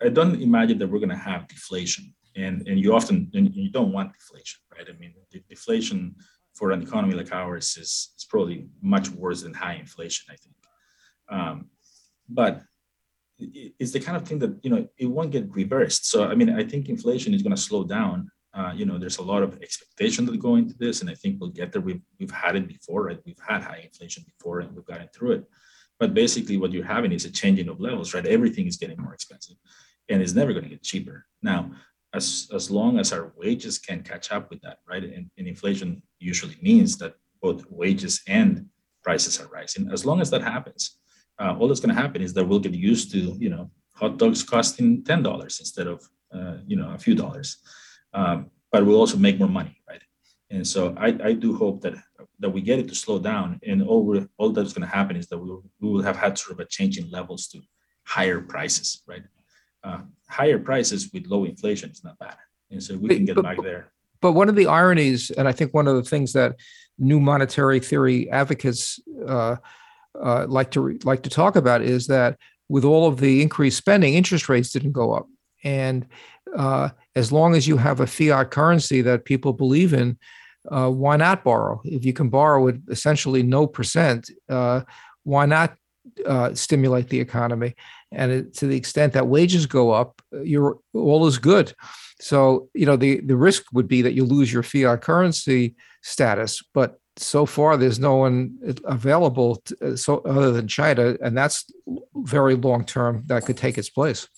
[0.00, 2.14] i don't imagine that we're going to have deflation.
[2.36, 4.86] And and you often and you don't want deflation right?
[4.88, 5.14] I mean
[5.48, 6.14] deflation
[6.58, 10.54] for an economy like ours is, is probably much worse than high inflation i think
[11.30, 11.66] um,
[12.28, 12.62] but
[13.38, 16.50] it's the kind of thing that you know it won't get reversed so i mean
[16.50, 19.60] i think inflation is going to slow down uh, you know, there's a lot of
[19.62, 21.82] expectation that go into this, and I think we'll get there.
[21.82, 23.20] We've we've had it before, right?
[23.24, 25.44] We've had high inflation before, and we've gotten through it.
[26.00, 28.26] But basically, what you're having is a changing of levels, right?
[28.26, 29.56] Everything is getting more expensive,
[30.08, 31.26] and it's never going to get cheaper.
[31.42, 31.70] Now,
[32.14, 35.04] as as long as our wages can catch up with that, right?
[35.04, 38.66] And, and inflation usually means that both wages and
[39.02, 39.90] prices are rising.
[39.92, 40.98] As long as that happens,
[41.40, 44.18] uh, all that's going to happen is that we'll get used to, you know, hot
[44.18, 46.02] dogs costing ten dollars instead of,
[46.34, 47.58] uh, you know, a few dollars
[48.14, 50.02] um, but we'll also make more money, right?
[50.50, 51.94] And so I, I do hope that
[52.40, 55.26] that we get it to slow down, and all all that's going to happen is
[55.28, 57.60] that we will, we will have had sort of a change in levels to
[58.04, 59.24] higher prices, right?
[59.84, 62.36] Uh, higher prices with low inflation is not bad,
[62.70, 63.92] and so we can get but, back there.
[64.20, 66.56] But one of the ironies, and I think one of the things that
[66.98, 69.56] new monetary theory advocates uh,
[70.20, 72.36] uh, like to like to talk about is that
[72.68, 75.26] with all of the increased spending, interest rates didn't go up,
[75.62, 76.06] and
[76.56, 80.18] uh, as long as you have a fiat currency that people believe in,
[80.70, 81.80] uh, why not borrow?
[81.84, 84.82] If you can borrow at essentially no percent, uh,
[85.24, 85.76] why not
[86.26, 87.74] uh, stimulate the economy?
[88.10, 91.74] And it, to the extent that wages go up, you're all is good.
[92.20, 96.62] So you know the the risk would be that you lose your fiat currency status,
[96.74, 101.64] but so far there's no one available to, so other than China, and that's
[102.14, 104.28] very long term that could take its place.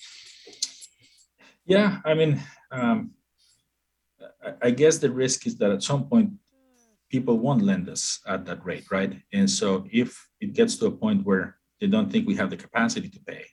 [1.67, 2.41] Yeah, I mean,
[2.73, 3.13] um,
[4.63, 6.33] I guess the risk is that at some point
[7.11, 9.21] people won't lend us at that rate, right?
[9.33, 12.57] And so if it gets to a point where they don't think we have the
[12.57, 13.45] capacity to pay,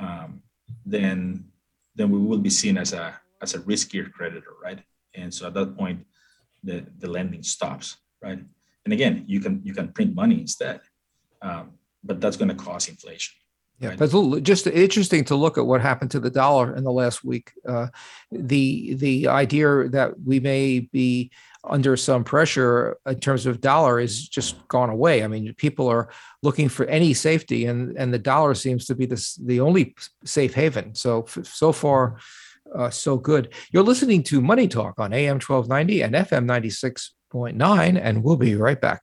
[0.00, 0.42] um,
[0.84, 1.44] then
[1.94, 4.80] then we will be seen as a as a riskier creditor, right?
[5.14, 6.06] And so at that point,
[6.64, 8.40] the the lending stops, right?
[8.84, 10.80] And again, you can you can print money instead,
[11.42, 13.34] um, but that's going to cause inflation.
[13.78, 13.98] Yeah, right.
[13.98, 17.52] but just interesting to look at what happened to the dollar in the last week.
[17.66, 17.86] Uh,
[18.30, 21.30] the the idea that we may be
[21.64, 25.22] under some pressure in terms of dollar is just gone away.
[25.22, 26.08] I mean, people are
[26.42, 29.94] looking for any safety, and and the dollar seems to be the the only
[30.24, 30.94] safe haven.
[30.94, 32.18] So so far,
[32.74, 33.52] uh, so good.
[33.72, 38.80] You're listening to Money Talk on AM 1290 and FM 96.9, and we'll be right
[38.80, 39.02] back.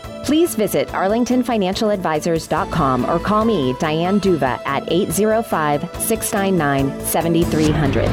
[0.23, 8.07] Please visit arlingtonfinancialadvisors.com or call me, Diane Duva, at 805 699 7300.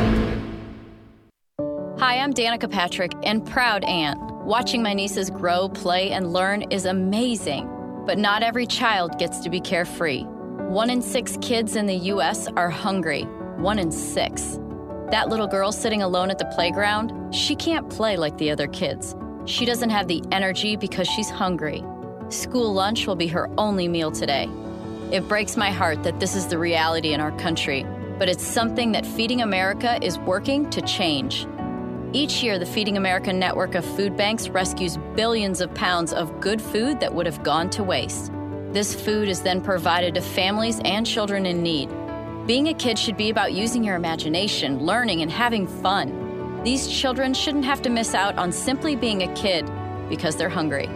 [1.99, 4.21] Hi, I'm Danica Patrick and proud aunt.
[4.45, 7.69] Watching my nieces grow, play, and learn is amazing,
[8.07, 10.23] but not every child gets to be carefree.
[10.69, 12.47] One in six kids in the U.S.
[12.57, 13.23] are hungry.
[13.57, 14.59] One in six.
[15.11, 19.15] That little girl sitting alone at the playground, she can't play like the other kids.
[19.45, 21.83] She doesn't have the energy because she's hungry.
[22.31, 24.51] School lunch will be her only meal today.
[25.11, 27.87] It breaks my heart that this is the reality in our country,
[28.19, 31.47] but it's something that Feeding America is working to change.
[32.13, 36.61] Each year, the Feeding America network of food banks rescues billions of pounds of good
[36.61, 38.31] food that would have gone to waste.
[38.73, 41.89] This food is then provided to families and children in need.
[42.47, 46.63] Being a kid should be about using your imagination, learning, and having fun.
[46.63, 49.71] These children shouldn't have to miss out on simply being a kid
[50.11, 50.91] because they're hungry.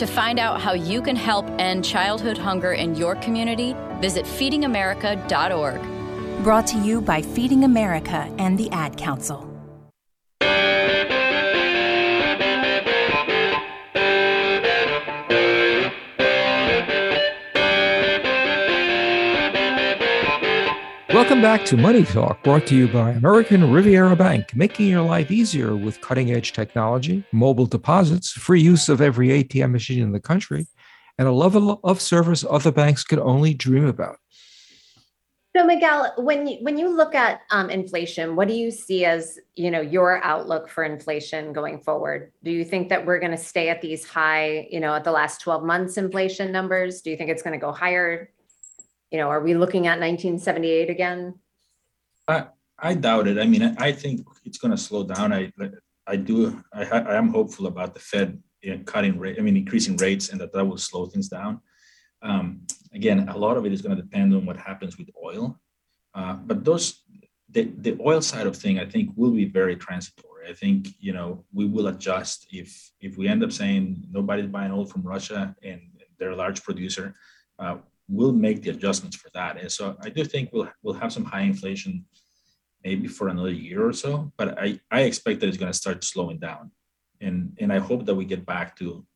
[0.00, 6.42] To find out how you can help end childhood hunger in your community, visit feedingamerica.org.
[6.42, 9.49] Brought to you by Feeding America and the Ad Council.
[21.12, 25.28] Welcome back to Money Talk, brought to you by American Riviera Bank, making your life
[25.28, 30.20] easier with cutting edge technology, mobile deposits, free use of every ATM machine in the
[30.20, 30.68] country,
[31.18, 34.18] and a level of service other banks could only dream about.
[35.56, 39.36] So, Miguel, when you, when you look at um, inflation, what do you see as
[39.56, 42.30] you know your outlook for inflation going forward?
[42.44, 45.10] Do you think that we're going to stay at these high, you know, at the
[45.10, 47.02] last twelve months inflation numbers?
[47.02, 48.30] Do you think it's going to go higher?
[49.10, 51.34] You know, are we looking at 1978 again?
[52.28, 52.46] I,
[52.78, 53.38] I doubt it.
[53.38, 55.32] I mean, I, think it's going to slow down.
[55.32, 55.52] I,
[56.06, 56.62] I do.
[56.72, 58.40] I, I am hopeful about the Fed
[58.86, 59.36] cutting rate.
[59.38, 61.60] I mean, increasing rates, and that that will slow things down.
[62.22, 65.58] Um, again, a lot of it is going to depend on what happens with oil.
[66.14, 67.02] Uh, but those,
[67.50, 70.48] the, the oil side of thing, I think, will be very transitory.
[70.48, 74.72] I think you know we will adjust if if we end up saying nobody's buying
[74.72, 75.80] oil from Russia and
[76.18, 77.14] they're a large producer.
[77.58, 77.76] Uh,
[78.10, 79.56] we'll make the adjustments for that.
[79.56, 82.04] And so I do think we'll we'll have some high inflation
[82.84, 86.02] maybe for another year or so, but I, I expect that it's going to start
[86.02, 86.70] slowing down.
[87.20, 89.06] And and I hope that we get back to,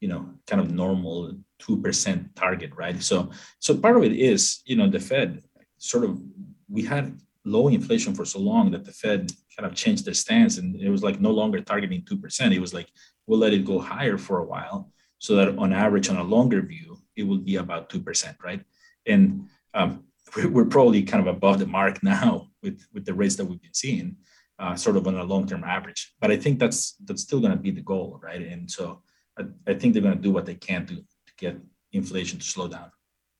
[0.00, 3.00] you know, kind of normal 2% target, right?
[3.02, 5.42] So so part of it is, you know, the Fed
[5.78, 6.20] sort of
[6.68, 10.58] we had low inflation for so long that the Fed kind of changed their stance
[10.58, 12.54] and it was like no longer targeting 2%.
[12.54, 12.88] It was like
[13.26, 16.62] we'll let it go higher for a while so that on average on a longer
[16.62, 18.62] view it will be about 2%, right?
[19.06, 20.04] And um,
[20.50, 23.74] we're probably kind of above the mark now with, with the rates that we've been
[23.74, 24.16] seeing,
[24.58, 26.14] uh, sort of on a long-term average.
[26.20, 28.42] But I think that's that's still going to be the goal, right?
[28.42, 29.02] And so
[29.38, 31.56] I, I think they're going to do what they can to, to get
[31.92, 32.90] inflation to slow down.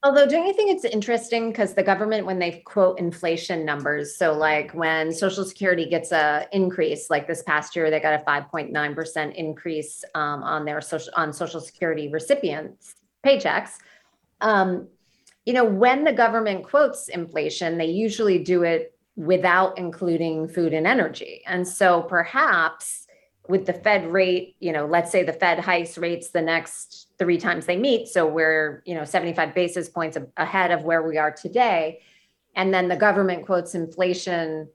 [0.02, 4.32] Although, don't you think it's interesting because the government, when they quote inflation numbers, so
[4.32, 8.94] like when Social Security gets a increase, like this past year, they got a 5.9
[8.94, 12.94] percent increase um, on their social on Social Security recipients,
[13.24, 13.78] paychecks.
[14.40, 14.88] Um,
[15.44, 20.86] you know, when the government quotes inflation, they usually do it without including food and
[20.86, 21.42] energy.
[21.46, 23.06] And so perhaps
[23.48, 27.36] with the Fed rate, you know, let's say the Fed hikes rates the next three
[27.36, 28.08] times they meet.
[28.08, 32.00] So we're, you know, 75 basis points ahead of where we are today.
[32.54, 34.68] And then the government quotes inflation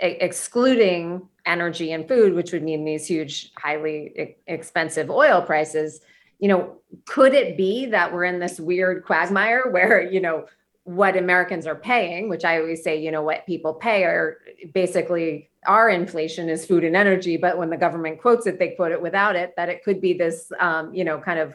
[0.00, 6.00] excluding energy and food, which would mean these huge, highly expensive oil prices
[6.38, 6.76] you know,
[7.06, 10.46] could it be that we're in this weird quagmire where, you know,
[10.84, 14.38] what Americans are paying, which I always say, you know, what people pay are
[14.72, 17.36] basically our inflation is food and energy.
[17.36, 20.14] But when the government quotes it, they quote it without it, that it could be
[20.14, 21.54] this, um, you know, kind of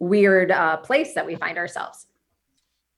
[0.00, 2.06] weird uh, place that we find ourselves.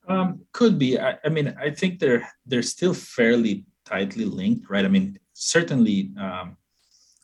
[0.08, 0.98] Um, could be.
[0.98, 4.84] I, I, mean, I think they're they're still fairly tightly linked, right?
[4.84, 6.56] I mean, certainly um,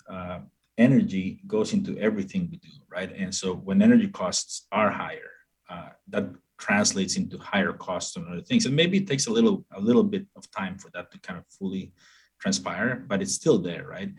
[0.09, 0.41] uh,
[0.81, 3.12] energy goes into everything we do, right?
[3.14, 5.31] And so when energy costs are higher,
[5.68, 6.26] uh, that
[6.59, 8.66] translates into higher costs on other things.
[8.66, 11.39] And maybe it takes a little a little bit of time for that to kind
[11.39, 11.93] of fully
[12.41, 14.11] transpire, but it's still there, right?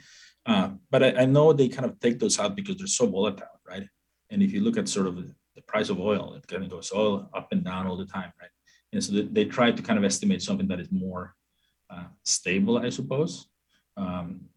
[0.46, 3.60] Uh, but I, I, know they kind of take those out because they're so volatile,
[3.68, 3.88] right?
[4.32, 5.34] And if you look at sort of the,
[5.68, 8.50] price of oil, it kind of goes all up and down all the time, right?
[8.92, 11.36] And so they try to kind of estimate something that is more
[11.90, 13.48] uh, stable, I suppose.
[13.96, 14.50] Um,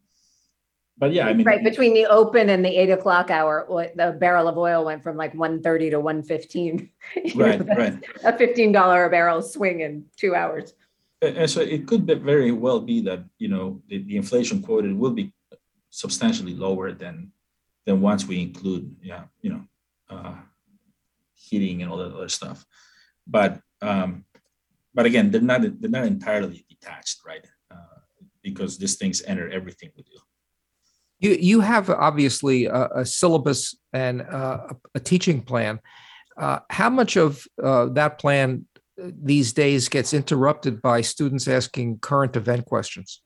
[0.96, 3.66] but yeah, I mean, right between the open and the eight o'clock hour,
[3.96, 6.90] the barrel of oil went from like 130 to 115.
[7.34, 8.04] Right, right.
[8.24, 10.74] A $15 a barrel swing in two hours.
[11.20, 15.12] And so it could very well be that, you know, the, the inflation quoted will
[15.12, 15.32] be
[15.90, 17.32] substantially lower than
[17.86, 19.64] than once we include, yeah, you know,
[20.08, 20.34] uh,
[21.34, 22.64] heating and all that other stuff.
[23.26, 24.24] But um,
[24.94, 27.46] but again, they're not they're not entirely detached, right?
[27.70, 28.00] Uh,
[28.42, 30.18] because these things enter everything we do.
[31.20, 35.80] You you have obviously a, a syllabus and uh, a teaching plan.
[36.36, 38.66] Uh, how much of uh, that plan
[39.00, 43.22] uh, these days gets interrupted by students asking current event questions?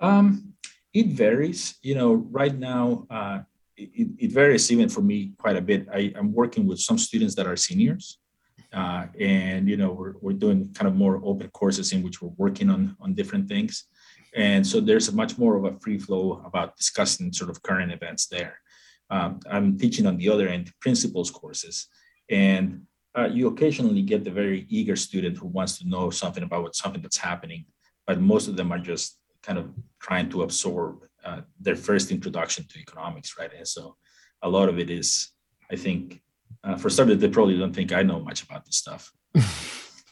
[0.00, 0.54] Um,
[0.94, 1.78] it varies.
[1.82, 3.40] You know, right now uh,
[3.76, 5.86] it, it, varies even for me quite a bit.
[5.92, 8.18] I, am working with some students that are seniors,
[8.72, 12.32] uh, and you know we're, we're doing kind of more open courses in which we're
[12.36, 13.84] working on on different things
[14.34, 17.92] and so there's a much more of a free flow about discussing sort of current
[17.92, 18.58] events there.
[19.10, 21.88] Um, i'm teaching on the other end principles courses
[22.30, 22.82] and
[23.18, 26.76] uh, you occasionally get the very eager student who wants to know something about what
[26.76, 27.64] something that's happening
[28.06, 29.66] but most of them are just kind of
[29.98, 33.50] trying to absorb uh, their first introduction to economics right?
[33.52, 33.96] And so
[34.42, 35.32] a lot of it is
[35.72, 36.22] i think
[36.64, 39.12] uh, for starters, they probably don't think I know much about this stuff.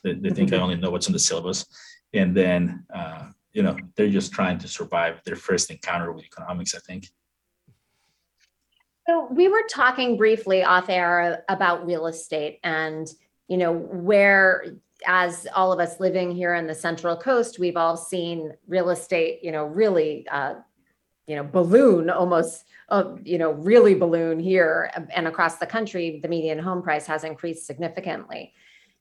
[0.02, 1.66] they, they, think I only know what's on the syllabus,
[2.14, 3.28] and then uh,
[3.58, 6.76] you know they're just trying to survive their first encounter with economics.
[6.76, 7.08] I think.
[9.08, 13.08] So we were talking briefly off air about real estate, and
[13.48, 17.96] you know where as all of us living here in the central coast we've all
[17.96, 20.54] seen real estate you know really uh,
[21.28, 26.28] you know balloon almost uh, you know really balloon here and across the country the
[26.28, 28.52] median home price has increased significantly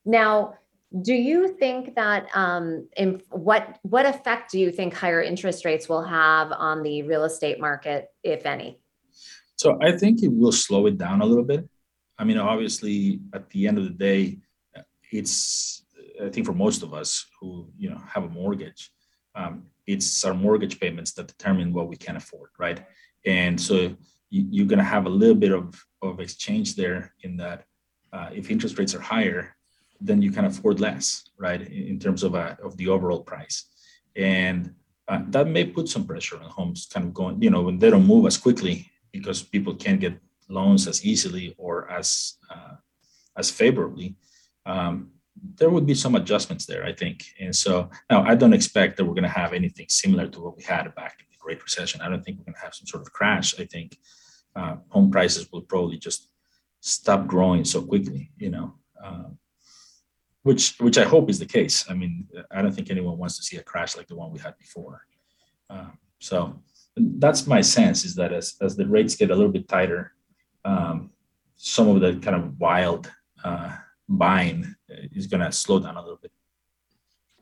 [0.06, 0.54] now
[1.02, 5.90] do you think that um, in, what what effect do you think higher interest rates
[5.90, 8.80] will have on the real estate market if any
[9.56, 11.68] so i think it will slow it down a little bit
[12.18, 14.38] i mean obviously at the end of the day
[15.12, 15.84] it's
[16.24, 18.92] i think for most of us who you know have a mortgage
[19.38, 22.86] um, it's our mortgage payments that determine what we can afford, right?
[23.26, 23.96] And so
[24.30, 27.64] you, are going to have a little bit of, of exchange there in that
[28.12, 29.56] uh, if interest rates are higher,
[30.00, 33.66] then you can afford less, right, in, in terms of, uh, of the overall price.
[34.16, 34.74] And
[35.08, 37.90] uh, that may put some pressure on homes kind of going, you know, when they
[37.90, 40.18] don't move as quickly because people can't get
[40.50, 42.76] loans as easily or as uh,
[43.38, 44.16] as favorably.
[44.66, 45.12] Um,
[45.56, 47.24] there would be some adjustments there, I think.
[47.40, 50.58] And so now I don't expect that we're going to have anything similar to what
[50.58, 52.02] we had back in the Great Recession.
[52.02, 53.60] I don't think we're going to have some sort of crash.
[53.60, 53.98] I think
[54.56, 56.30] uh, home prices will probably just
[56.82, 58.74] stop growing so quickly, you know,
[59.04, 59.38] um,
[60.48, 61.86] which which I hope is the case.
[61.92, 62.14] I mean,
[62.56, 65.02] I don't think anyone wants to see a crash like the one we had before.
[65.70, 66.38] Um, so
[66.96, 70.14] that's my sense is that as as the rates get a little bit tighter,
[70.64, 71.12] um,
[71.58, 73.12] some of the kind of wild
[73.44, 73.76] uh,
[74.08, 74.74] buying
[75.20, 76.32] is going to slow down a little bit.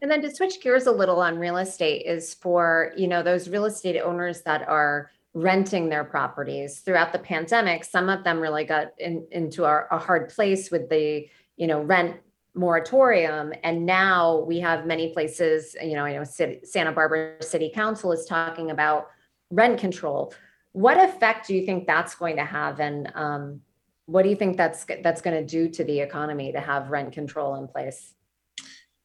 [0.01, 3.49] And then to switch gears a little on real estate is for, you know, those
[3.49, 7.83] real estate owners that are renting their properties throughout the pandemic.
[7.83, 11.81] Some of them really got in, into a, a hard place with the, you know,
[11.81, 12.15] rent
[12.55, 13.53] moratorium.
[13.63, 18.25] And now we have many places, you know, I know Santa Barbara City Council is
[18.25, 19.09] talking about
[19.51, 20.33] rent control.
[20.71, 22.79] What effect do you think that's going to have?
[22.79, 23.61] And um,
[24.05, 27.13] what do you think that's that's going to do to the economy to have rent
[27.13, 28.13] control in place?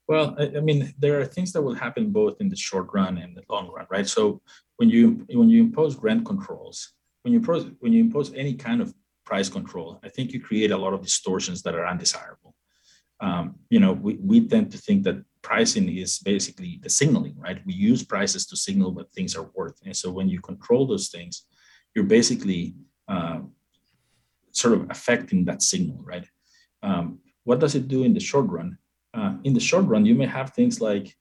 [0.09, 3.19] Well, I, I mean, there are things that will happen both in the short run
[3.19, 4.07] and the long run, right?
[4.07, 4.43] So
[4.77, 6.93] when you when you impose rent controls,
[7.23, 8.93] when you impose when you impose any kind of
[9.25, 12.50] price control, I think you create a lot of distortions that are undesirable.
[13.21, 17.61] Um, you know, we, we tend to think that pricing is basically the signaling, right?
[17.67, 19.79] We use prices to signal what things are worth.
[19.85, 21.47] And so when you control those things,
[21.95, 22.75] you're basically
[23.09, 23.41] uh,
[24.53, 26.27] sort of affecting that signal, right?
[26.83, 28.79] Um, what does it do in the short run?
[29.13, 31.15] Uh, in the short run, you may have things like,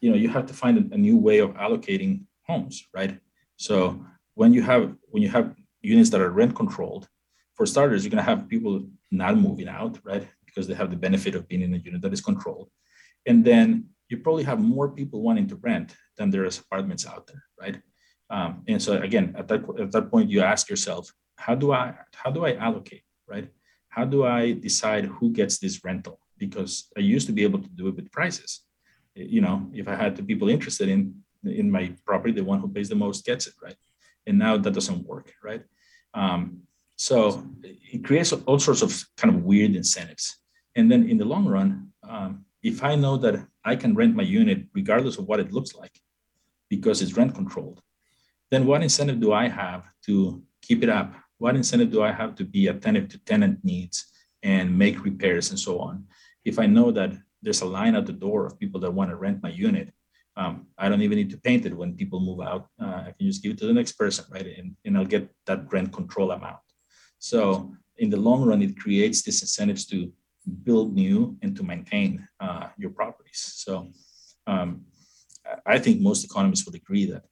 [0.00, 3.18] you know, you have to find a, a new way of allocating homes, right?
[3.56, 4.04] So
[4.34, 7.08] when you have when you have units that are rent controlled,
[7.56, 10.28] for starters, you're going to have people not moving out, right?
[10.56, 12.70] Because they have the benefit of being in a unit that is controlled,
[13.26, 17.26] and then you probably have more people wanting to rent than there is apartments out
[17.26, 17.76] there, right?
[18.30, 21.94] Um, and so again, at that at that point, you ask yourself, how do I
[22.14, 23.48] how do I allocate, right?
[23.96, 26.20] how do I decide who gets this rental?
[26.36, 28.60] Because I used to be able to do it with prices.
[29.14, 31.00] You know, if I had two people interested in
[31.60, 33.78] in my property, the one who pays the most gets it, right?
[34.26, 35.62] And now that doesn't work, right?
[36.12, 36.40] Um,
[36.96, 40.24] so it creates all sorts of kind of weird incentives.
[40.76, 44.22] And then in the long run, um, if I know that I can rent my
[44.22, 45.98] unit regardless of what it looks like,
[46.68, 47.80] because it's rent controlled,
[48.50, 51.14] then what incentive do I have to keep it up?
[51.38, 54.06] What incentive do I have to be attentive to tenant needs
[54.42, 56.04] and make repairs and so on?
[56.44, 57.12] If I know that
[57.42, 59.92] there's a line at the door of people that want to rent my unit,
[60.36, 62.66] um, I don't even need to paint it when people move out.
[62.80, 64.46] Uh, I can just give it to the next person, right?
[64.58, 66.58] And, and I'll get that rent control amount.
[67.18, 70.12] So in the long run, it creates these incentives to
[70.64, 73.52] build new and to maintain uh, your properties.
[73.56, 73.90] So
[74.46, 74.84] um,
[75.64, 77.22] I think most economists would agree that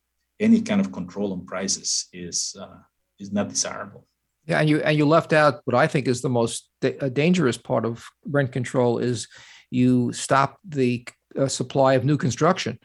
[0.40, 2.78] any kind of control on prices is uh,
[3.18, 4.06] is not desirable.
[4.46, 7.56] Yeah, and you and you left out what I think is the most da- dangerous
[7.56, 9.28] part of rent control is
[9.70, 11.06] you stop the
[11.38, 12.78] uh, supply of new construction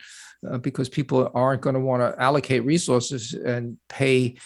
[0.50, 4.38] uh, because people aren't going to want to allocate resources and pay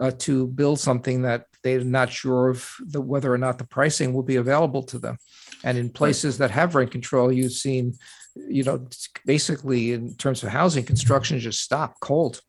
[0.00, 4.12] uh, to build something that they're not sure of the, whether or not the pricing
[4.12, 5.16] will be available to them.
[5.64, 7.94] And in places that have rent control, you've seen,
[8.34, 8.86] you know,
[9.26, 12.40] basically in terms of housing, construction just stop cold.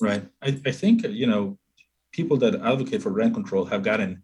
[0.00, 0.24] Right.
[0.42, 1.58] I, I think, you know,
[2.12, 4.22] people that advocate for rent control have gotten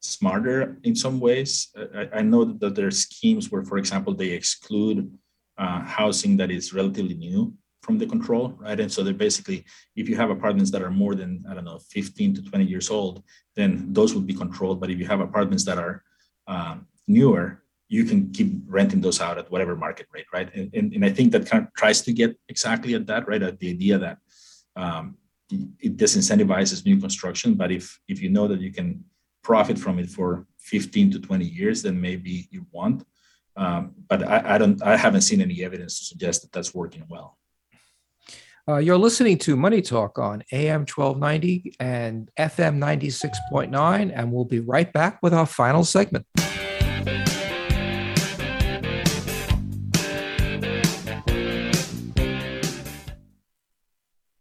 [0.00, 1.68] smarter in some ways.
[1.94, 5.10] I, I know that there are schemes where, for example, they exclude
[5.58, 8.78] uh, housing that is relatively new from the control, right?
[8.78, 9.64] And so they're basically,
[9.96, 12.90] if you have apartments that are more than, I don't know, 15 to 20 years
[12.90, 13.22] old,
[13.56, 14.80] then those would be controlled.
[14.80, 16.04] But if you have apartments that are
[16.46, 20.48] um, newer, you can keep renting those out at whatever market rate, right?
[20.54, 23.42] And, and, and, I think that kind of tries to get exactly at that, right?
[23.42, 24.18] At the idea that
[24.76, 25.18] um,
[25.50, 27.54] it disincentivizes new construction.
[27.54, 29.04] But if if you know that you can
[29.42, 33.04] profit from it for 15 to 20 years, then maybe you want.
[33.56, 37.04] Um, but I, I don't, I haven't seen any evidence to suggest that that's working
[37.08, 37.38] well.
[38.68, 44.60] Uh, you're listening to Money Talk on AM 1290 and FM 96.9, and we'll be
[44.60, 46.24] right back with our final segment.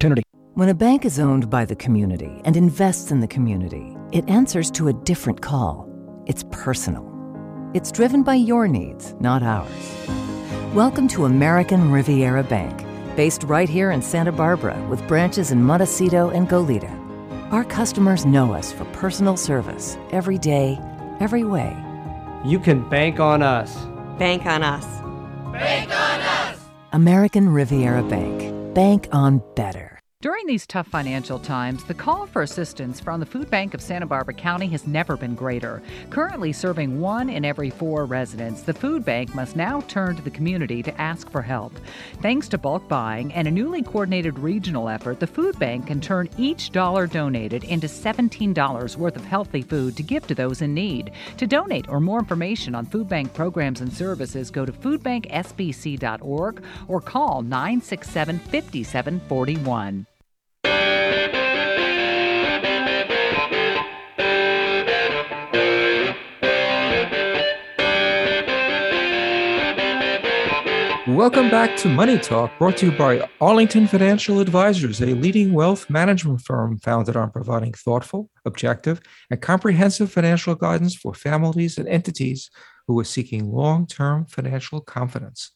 [0.00, 0.22] opportunity.
[0.54, 4.70] When a bank is owned by the community and invests in the community, it answers
[4.72, 5.86] to a different call.
[6.26, 7.06] It's personal.
[7.74, 9.70] It's driven by your needs, not ours.
[10.74, 12.82] Welcome to American Riviera Bank,
[13.14, 16.96] based right here in Santa Barbara with branches in Montecito and Goleta.
[17.52, 20.78] Our customers know us for personal service every day,
[21.20, 21.76] every way.
[22.44, 23.76] You can bank on us.
[24.18, 24.86] Bank on us.
[25.52, 26.58] Bank on us.
[26.92, 28.74] American Riviera Bank.
[28.74, 29.89] Bank on better.
[30.22, 34.04] During these tough financial times, the call for assistance from the Food Bank of Santa
[34.04, 35.82] Barbara County has never been greater.
[36.10, 40.28] Currently serving one in every four residents, the Food Bank must now turn to the
[40.28, 41.72] community to ask for help.
[42.20, 46.28] Thanks to bulk buying and a newly coordinated regional effort, the Food Bank can turn
[46.36, 51.12] each dollar donated into $17 worth of healthy food to give to those in need.
[51.38, 57.00] To donate or more information on Food Bank programs and services, go to foodbanksbc.org or
[57.00, 60.06] call 967 5741.
[71.20, 75.90] Welcome back to Money Talk, brought to you by Arlington Financial Advisors, a leading wealth
[75.90, 79.00] management firm founded on providing thoughtful, objective,
[79.30, 82.48] and comprehensive financial guidance for families and entities
[82.86, 85.50] who are seeking long-term financial confidence.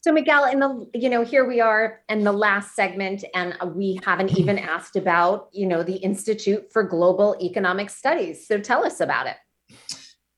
[0.00, 3.98] So Miguel, in the you know here we are in the last segment, and we
[4.04, 8.46] haven't even asked about you know the Institute for Global Economic Studies.
[8.46, 9.36] So tell us about it.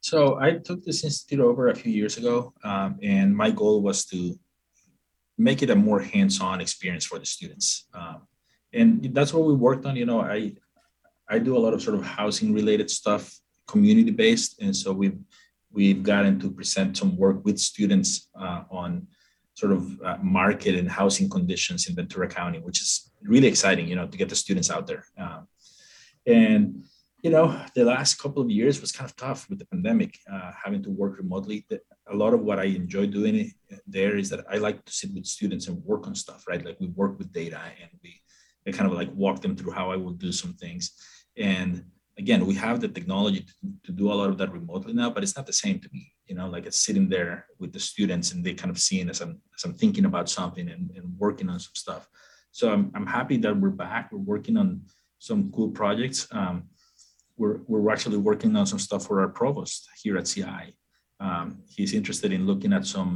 [0.00, 4.06] So I took this institute over a few years ago, um, and my goal was
[4.06, 4.34] to
[5.36, 7.86] make it a more hands-on experience for the students.
[7.94, 8.22] Um,
[8.72, 9.94] and that's what we worked on.
[9.94, 10.54] You know, I
[11.28, 13.38] I do a lot of sort of housing-related stuff,
[13.68, 15.18] community-based, and so we've
[15.70, 19.06] we've gotten to present some work with students uh, on
[19.60, 22.92] sort of uh, market and housing conditions in Ventura County, which is
[23.32, 23.86] really exciting.
[23.90, 25.04] You know, to get the students out there.
[25.24, 25.40] Um,
[26.26, 26.84] and
[27.22, 30.52] you know, the last couple of years was kind of tough with the pandemic, uh,
[30.64, 31.66] having to work remotely.
[32.10, 33.52] A lot of what I enjoy doing
[33.86, 36.64] there is that I like to sit with students and work on stuff, right?
[36.64, 39.96] Like we work with data and we kind of like walk them through how I
[39.96, 40.92] will do some things.
[41.36, 41.84] And
[42.20, 43.54] again, we have the technology to,
[43.86, 46.12] to do a lot of that remotely now, but it's not the same to me.
[46.28, 49.20] You know, like it's sitting there with the students and they kind of seeing as
[49.24, 52.08] I'm as I'm thinking about something and, and working on some stuff.
[52.52, 54.12] So I'm I'm happy that we're back.
[54.12, 54.68] We're working on
[55.18, 56.28] some cool projects.
[56.30, 56.56] Um,
[57.38, 60.64] we're, we're actually working on some stuff for our provost here at CI.
[61.20, 63.12] Um, he's interested in looking at some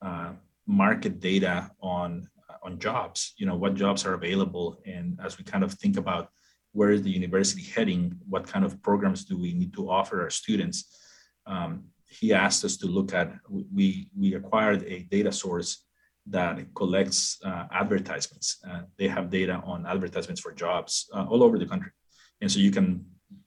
[0.00, 0.32] uh,
[0.66, 2.28] market data on
[2.66, 3.34] on jobs.
[3.38, 6.24] You know what jobs are available, and as we kind of think about
[6.72, 10.30] where is the university heading, what kind of programs do we need to offer our
[10.30, 10.98] students?
[11.46, 13.32] Um, he asked us to look at.
[13.48, 15.84] We we acquired a data source
[16.26, 18.58] that collects uh, advertisements.
[18.68, 21.92] Uh, they have data on advertisements for jobs uh, all over the country,
[22.40, 23.04] and so you can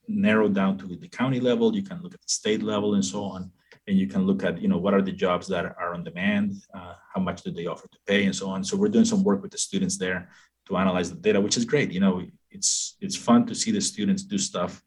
[0.08, 1.76] narrow down to the county level.
[1.76, 3.52] You can look at the state level and so on,
[3.88, 6.56] and you can look at you know what are the jobs that are on demand,
[6.74, 8.64] uh, how much do they offer to pay, and so on.
[8.64, 10.30] So we're doing some work with the students there
[10.68, 11.92] to analyze the data, which is great.
[11.92, 12.24] You know,
[12.54, 14.82] it's it's fun to see the students do stuff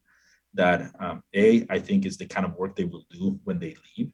[0.55, 3.77] that um, a I think is the kind of work they will do when they
[3.87, 4.11] leave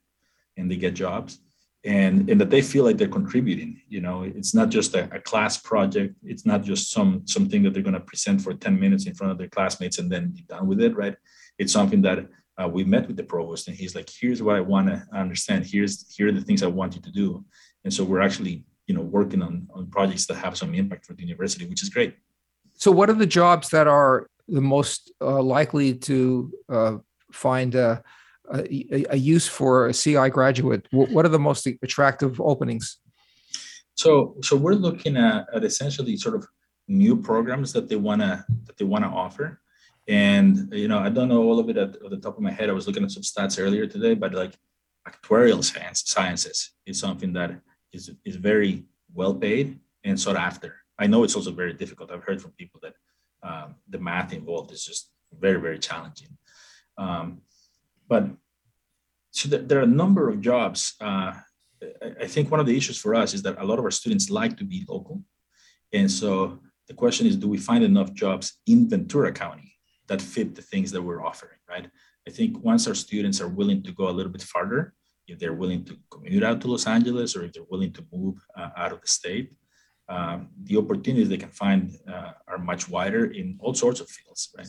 [0.57, 1.39] and they get jobs
[1.85, 4.23] and and that they feel like they're contributing you know?
[4.23, 6.15] It's not just a, a class project.
[6.23, 9.31] It's not just some something that they're going to present for 10 minutes in front
[9.31, 11.15] of their classmates and then be done with it right?
[11.57, 12.27] It's something that
[12.61, 15.65] uh, we met with the provost and he's like here's what i want to understand.
[15.65, 17.45] Here's here are the things i want you to do.
[17.83, 21.13] And so we're actually you know working on on projects that have some impact for
[21.13, 22.15] the university which is great
[22.75, 26.97] so what are the jobs that are the most uh, likely to uh,
[27.31, 27.99] find uh,
[28.53, 30.87] a, a use for a CI graduate?
[30.91, 32.97] What are the most attractive openings?
[33.95, 36.47] So, so we're looking at, at essentially sort of
[36.87, 39.61] new programs that they wanna that they wanna offer,
[40.07, 42.51] and you know I don't know all of it at, at the top of my
[42.51, 42.69] head.
[42.69, 44.57] I was looking at some stats earlier today, but like
[45.07, 47.51] actuarial science sciences is something that
[47.93, 50.82] is is very well paid and sought after.
[50.99, 52.11] I know it's also very difficult.
[52.11, 52.93] I've heard from people that
[53.47, 56.37] um, the math involved is just very very challenging.
[56.97, 57.41] Um,
[58.07, 58.29] but
[59.31, 60.93] so there are a number of jobs.
[61.01, 61.33] Uh,
[62.21, 64.29] I think one of the issues for us is that a lot of our students
[64.29, 65.23] like to be local.
[65.91, 69.73] And so the question is, do we find enough jobs in Ventura County
[70.07, 71.87] that fit the things that we're offering, right?
[72.27, 74.93] I think once our students are willing to go a little bit farther,
[75.27, 78.35] if they're willing to commute out to Los Angeles or if they're willing to move
[78.57, 79.53] uh, out of the state,
[80.09, 84.49] um, the opportunities they can find uh, are much wider in all sorts of fields,
[84.57, 84.67] right?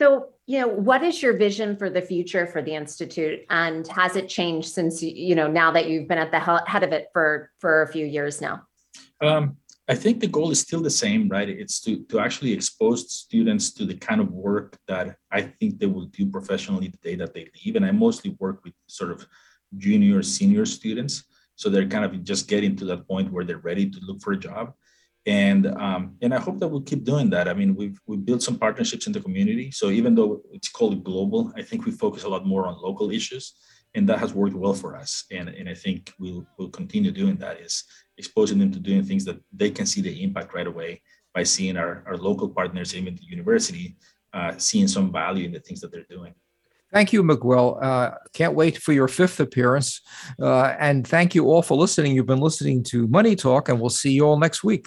[0.00, 4.16] So, you know, what is your vision for the future for the institute, and has
[4.16, 7.50] it changed since you know now that you've been at the head of it for
[7.58, 8.62] for a few years now?
[9.20, 9.56] Um,
[9.88, 11.48] I think the goal is still the same, right?
[11.48, 15.86] It's to to actually expose students to the kind of work that I think they
[15.86, 19.26] will do professionally the day that they leave, and I mostly work with sort of
[19.76, 21.24] junior, senior students,
[21.56, 24.32] so they're kind of just getting to that point where they're ready to look for
[24.32, 24.74] a job
[25.26, 27.48] and um, and I hope that we'll keep doing that.
[27.48, 29.70] I mean, we've we built some partnerships in the community.
[29.70, 33.10] So even though it's called global, I think we focus a lot more on local
[33.10, 33.54] issues,
[33.94, 35.24] and that has worked well for us.
[35.30, 37.60] And and I think we'll we'll continue doing that.
[37.60, 37.84] Is
[38.18, 41.00] exposing them to doing things that they can see the impact right away
[41.32, 43.96] by seeing our, our local partners, even the university,
[44.32, 46.32] uh, seeing some value in the things that they're doing.
[46.94, 47.76] Thank you, Miguel.
[47.82, 50.00] Uh, can't wait for your fifth appearance.
[50.40, 52.14] Uh, and thank you all for listening.
[52.14, 54.86] You've been listening to Money Talk, and we'll see you all next week.